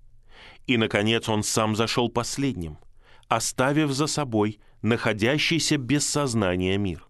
И, 0.68 0.76
наконец, 0.78 1.30
он 1.30 1.44
сам 1.44 1.76
зашел 1.76 2.10
последним, 2.10 2.78
оставив 3.30 3.92
за 3.92 4.06
собой 4.08 4.60
находящийся 4.82 5.78
без 5.78 6.08
сознания 6.08 6.78
мир, 6.78 7.08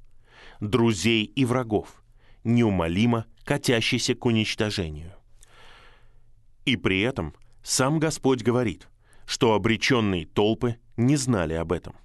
друзей 0.59 1.23
и 1.23 1.43
врагов, 1.43 2.03
неумолимо 2.43 3.25
катящийся 3.43 4.13
к 4.15 4.25
уничтожению. 4.25 5.13
И 6.65 6.75
при 6.77 7.01
этом 7.01 7.33
сам 7.63 7.99
Господь 7.99 8.43
говорит, 8.43 8.87
что 9.25 9.53
обреченные 9.53 10.25
толпы 10.25 10.77
не 10.95 11.15
знали 11.15 11.53
об 11.53 11.71
этом. 11.71 11.95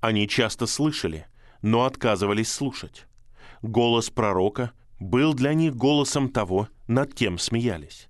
Они 0.00 0.28
часто 0.28 0.66
слышали, 0.66 1.26
но 1.62 1.84
отказывались 1.84 2.52
слушать. 2.52 3.06
Голос 3.62 4.10
пророка 4.10 4.72
был 5.00 5.34
для 5.34 5.54
них 5.54 5.74
голосом 5.74 6.28
того, 6.28 6.68
над 6.86 7.14
кем 7.14 7.38
смеялись. 7.38 8.08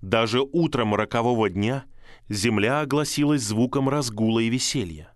Даже 0.00 0.40
утром 0.40 0.94
рокового 0.94 1.48
дня 1.48 1.84
земля 2.28 2.80
огласилась 2.80 3.42
звуком 3.42 3.88
разгула 3.88 4.40
и 4.40 4.48
веселья. 4.48 5.12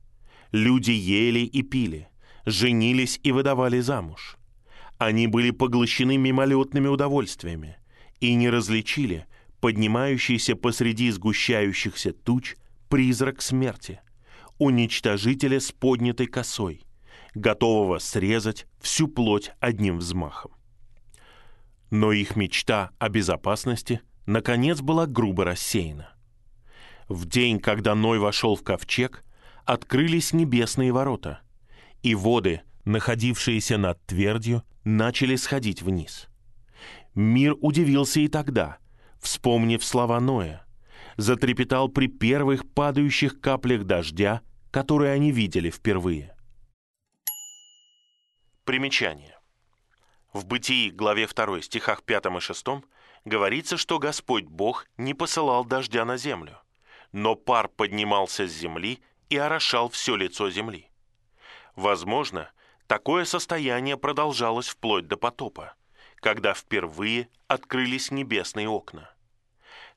Люди 0.52 0.90
ели 0.90 1.40
и 1.40 1.62
пили, 1.62 2.08
женились 2.46 3.20
и 3.22 3.32
выдавали 3.32 3.80
замуж. 3.80 4.36
Они 4.98 5.26
были 5.26 5.50
поглощены 5.50 6.16
мимолетными 6.16 6.88
удовольствиями 6.88 7.76
и 8.20 8.34
не 8.34 8.50
различили 8.50 9.26
поднимающийся 9.60 10.56
посреди 10.56 11.10
сгущающихся 11.10 12.12
туч 12.12 12.56
призрак 12.88 13.42
смерти, 13.42 14.00
уничтожителя 14.58 15.60
с 15.60 15.70
поднятой 15.70 16.26
косой, 16.26 16.82
готового 17.34 17.98
срезать 17.98 18.66
всю 18.80 19.06
плоть 19.08 19.52
одним 19.60 19.98
взмахом. 19.98 20.52
Но 21.90 22.12
их 22.12 22.36
мечта 22.36 22.90
о 22.98 23.08
безопасности 23.08 24.00
наконец 24.26 24.80
была 24.80 25.06
грубо 25.06 25.44
рассеяна. 25.44 26.14
В 27.08 27.26
день, 27.26 27.58
когда 27.58 27.94
Ной 27.94 28.18
вошел 28.18 28.54
в 28.54 28.62
ковчег, 28.62 29.24
открылись 29.64 30.32
небесные 30.32 30.92
ворота, 30.92 31.40
и 32.02 32.14
воды, 32.14 32.62
находившиеся 32.84 33.78
над 33.78 34.04
твердью, 34.06 34.62
начали 34.84 35.36
сходить 35.36 35.82
вниз. 35.82 36.28
Мир 37.14 37.56
удивился 37.60 38.20
и 38.20 38.28
тогда, 38.28 38.78
вспомнив 39.20 39.84
слова 39.84 40.20
Ноя, 40.20 40.64
затрепетал 41.16 41.88
при 41.88 42.06
первых 42.06 42.68
падающих 42.72 43.40
каплях 43.40 43.84
дождя, 43.84 44.42
которые 44.70 45.12
они 45.12 45.32
видели 45.32 45.70
впервые. 45.70 46.34
Примечание. 48.64 49.36
В 50.32 50.46
Бытии, 50.46 50.90
главе 50.90 51.26
2, 51.26 51.62
стихах 51.62 52.04
5 52.04 52.26
и 52.26 52.40
6 52.40 52.66
говорится, 53.24 53.76
что 53.76 53.98
Господь 53.98 54.44
Бог 54.44 54.86
не 54.96 55.14
посылал 55.14 55.64
дождя 55.64 56.04
на 56.04 56.16
землю, 56.16 56.58
но 57.12 57.34
пар 57.34 57.68
поднимался 57.68 58.46
с 58.46 58.52
земли 58.52 59.00
и 59.28 59.36
орошал 59.36 59.88
все 59.88 60.16
лицо 60.16 60.50
земли. 60.50 60.90
Возможно, 61.76 62.50
такое 62.86 63.24
состояние 63.24 63.96
продолжалось 63.96 64.68
вплоть 64.68 65.06
до 65.06 65.16
потопа, 65.16 65.74
когда 66.16 66.54
впервые 66.54 67.28
открылись 67.46 68.10
небесные 68.10 68.68
окна. 68.68 69.10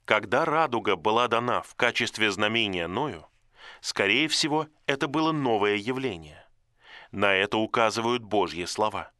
Когда 0.05 0.45
радуга 0.45 0.95
была 0.95 1.27
дана 1.27 1.61
в 1.61 1.75
качестве 1.75 2.29
знамения 2.31 2.87
Ною, 2.87 3.25
скорее 3.81 4.27
всего, 4.27 4.67
это 4.85 5.07
было 5.07 5.31
новое 5.31 5.75
явление. 5.75 6.45
На 7.11 7.33
это 7.33 7.57
указывают 7.57 8.23
Божьи 8.23 8.65
слова. 8.65 9.11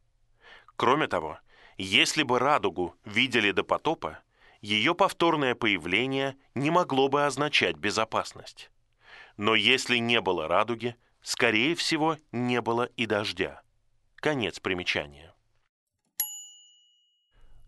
Кроме 0.76 1.06
того, 1.06 1.38
если 1.76 2.22
бы 2.22 2.38
радугу 2.38 2.94
видели 3.04 3.50
до 3.50 3.64
потопа, 3.64 4.20
ее 4.60 4.94
повторное 4.94 5.54
появление 5.54 6.36
не 6.54 6.70
могло 6.70 7.08
бы 7.08 7.26
означать 7.26 7.76
безопасность. 7.76 8.70
Но 9.36 9.54
если 9.54 9.98
не 9.98 10.20
было 10.20 10.48
радуги, 10.48 10.96
скорее 11.22 11.74
всего, 11.74 12.18
не 12.32 12.60
было 12.60 12.84
и 12.96 13.06
дождя. 13.06 13.62
Конец 14.16 14.60
примечания. 14.60 15.34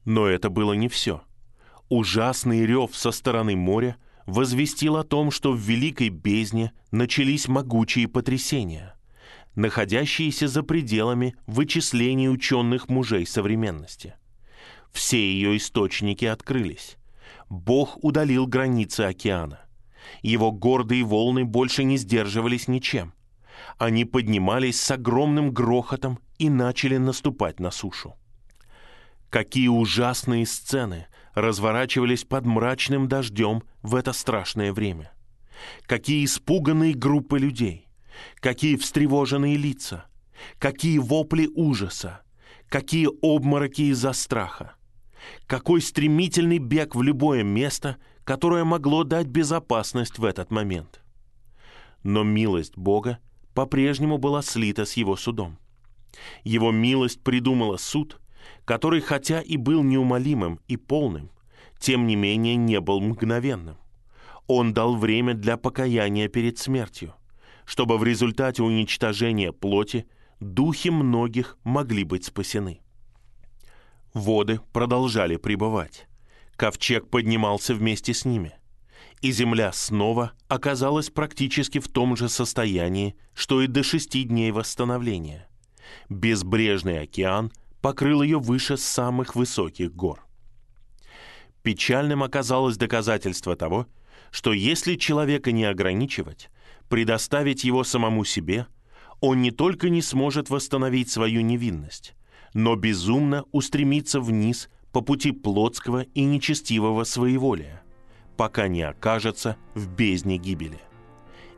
Но 0.04 0.26
это 0.26 0.48
было 0.48 0.72
не 0.72 0.88
все. 0.88 1.22
Ужасный 1.88 2.64
рев 2.64 2.96
со 2.96 3.10
стороны 3.10 3.56
моря 3.56 3.96
возвестил 4.24 4.96
о 4.96 5.04
том, 5.04 5.30
что 5.30 5.52
в 5.52 5.58
Великой 5.58 6.08
Бездне 6.08 6.72
начались 6.92 7.48
могучие 7.48 8.08
потрясения, 8.08 8.95
находящиеся 9.56 10.46
за 10.46 10.62
пределами 10.62 11.34
вычислений 11.46 12.28
ученых 12.30 12.88
мужей 12.88 13.26
современности. 13.26 14.14
Все 14.92 15.18
ее 15.18 15.56
источники 15.56 16.24
открылись. 16.24 16.96
Бог 17.48 18.02
удалил 18.04 18.46
границы 18.46 19.00
океана. 19.02 19.60
Его 20.22 20.52
гордые 20.52 21.04
волны 21.04 21.44
больше 21.44 21.84
не 21.84 21.96
сдерживались 21.96 22.68
ничем. 22.68 23.12
Они 23.78 24.04
поднимались 24.04 24.80
с 24.80 24.90
огромным 24.90 25.52
грохотом 25.52 26.18
и 26.38 26.48
начали 26.48 26.98
наступать 26.98 27.58
на 27.58 27.70
сушу. 27.70 28.14
Какие 29.30 29.68
ужасные 29.68 30.46
сцены 30.46 31.06
разворачивались 31.34 32.24
под 32.24 32.46
мрачным 32.46 33.08
дождем 33.08 33.62
в 33.82 33.94
это 33.94 34.12
страшное 34.12 34.72
время. 34.72 35.12
Какие 35.86 36.24
испуганные 36.24 36.94
группы 36.94 37.38
людей, 37.38 37.85
какие 38.40 38.76
встревоженные 38.76 39.56
лица, 39.56 40.06
какие 40.58 40.98
вопли 40.98 41.48
ужаса, 41.54 42.22
какие 42.68 43.08
обмороки 43.22 43.82
из-за 43.90 44.12
страха. 44.12 44.74
Какой 45.46 45.80
стремительный 45.80 46.58
бег 46.58 46.94
в 46.94 47.02
любое 47.02 47.42
место, 47.42 47.96
которое 48.24 48.64
могло 48.64 49.04
дать 49.04 49.26
безопасность 49.26 50.18
в 50.18 50.24
этот 50.24 50.50
момент. 50.50 51.00
Но 52.02 52.22
милость 52.22 52.76
Бога 52.76 53.18
по-прежнему 53.54 54.18
была 54.18 54.42
слита 54.42 54.84
с 54.84 54.92
его 54.94 55.16
судом. 55.16 55.58
Его 56.44 56.70
милость 56.70 57.22
придумала 57.22 57.76
суд, 57.76 58.20
который, 58.64 59.00
хотя 59.00 59.40
и 59.40 59.56
был 59.56 59.82
неумолимым 59.82 60.60
и 60.68 60.76
полным, 60.76 61.30
тем 61.78 62.06
не 62.06 62.16
менее 62.16 62.56
не 62.56 62.80
был 62.80 63.00
мгновенным. 63.00 63.76
Он 64.46 64.72
дал 64.72 64.96
время 64.96 65.34
для 65.34 65.56
покаяния 65.56 66.28
перед 66.28 66.58
смертью, 66.58 67.14
чтобы 67.66 67.98
в 67.98 68.04
результате 68.04 68.62
уничтожения 68.62 69.52
плоти 69.52 70.06
духи 70.40 70.88
многих 70.88 71.58
могли 71.64 72.04
быть 72.04 72.24
спасены. 72.24 72.80
Воды 74.14 74.60
продолжали 74.72 75.36
пребывать. 75.36 76.06
Ковчег 76.56 77.10
поднимался 77.10 77.74
вместе 77.74 78.14
с 78.14 78.24
ними. 78.24 78.54
И 79.20 79.30
земля 79.30 79.72
снова 79.72 80.32
оказалась 80.48 81.10
практически 81.10 81.80
в 81.80 81.88
том 81.88 82.16
же 82.16 82.28
состоянии, 82.28 83.16
что 83.34 83.60
и 83.60 83.66
до 83.66 83.82
шести 83.82 84.22
дней 84.22 84.52
восстановления. 84.52 85.48
Безбрежный 86.08 87.00
океан 87.00 87.52
покрыл 87.80 88.22
ее 88.22 88.38
выше 88.38 88.76
самых 88.76 89.34
высоких 89.34 89.94
гор. 89.94 90.24
Печальным 91.62 92.22
оказалось 92.22 92.76
доказательство 92.76 93.56
того, 93.56 93.86
что 94.30 94.52
если 94.52 94.94
человека 94.94 95.52
не 95.52 95.64
ограничивать, 95.64 96.48
предоставить 96.88 97.64
его 97.64 97.84
самому 97.84 98.24
себе, 98.24 98.66
он 99.20 99.42
не 99.42 99.50
только 99.50 99.88
не 99.88 100.02
сможет 100.02 100.50
восстановить 100.50 101.10
свою 101.10 101.40
невинность, 101.40 102.14
но 102.54 102.76
безумно 102.76 103.44
устремится 103.52 104.20
вниз 104.20 104.68
по 104.92 105.00
пути 105.00 105.32
плотского 105.32 106.02
и 106.02 106.24
нечестивого 106.24 107.04
своеволия, 107.04 107.82
пока 108.36 108.68
не 108.68 108.82
окажется 108.82 109.56
в 109.74 109.88
бездне 109.88 110.38
гибели. 110.38 110.80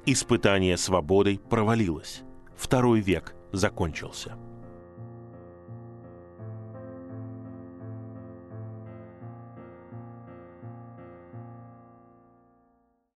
Испытание 0.06 0.76
свободой 0.76 1.38
провалилось. 1.38 2.22
Второй 2.56 3.00
век 3.00 3.34
закончился. 3.52 4.36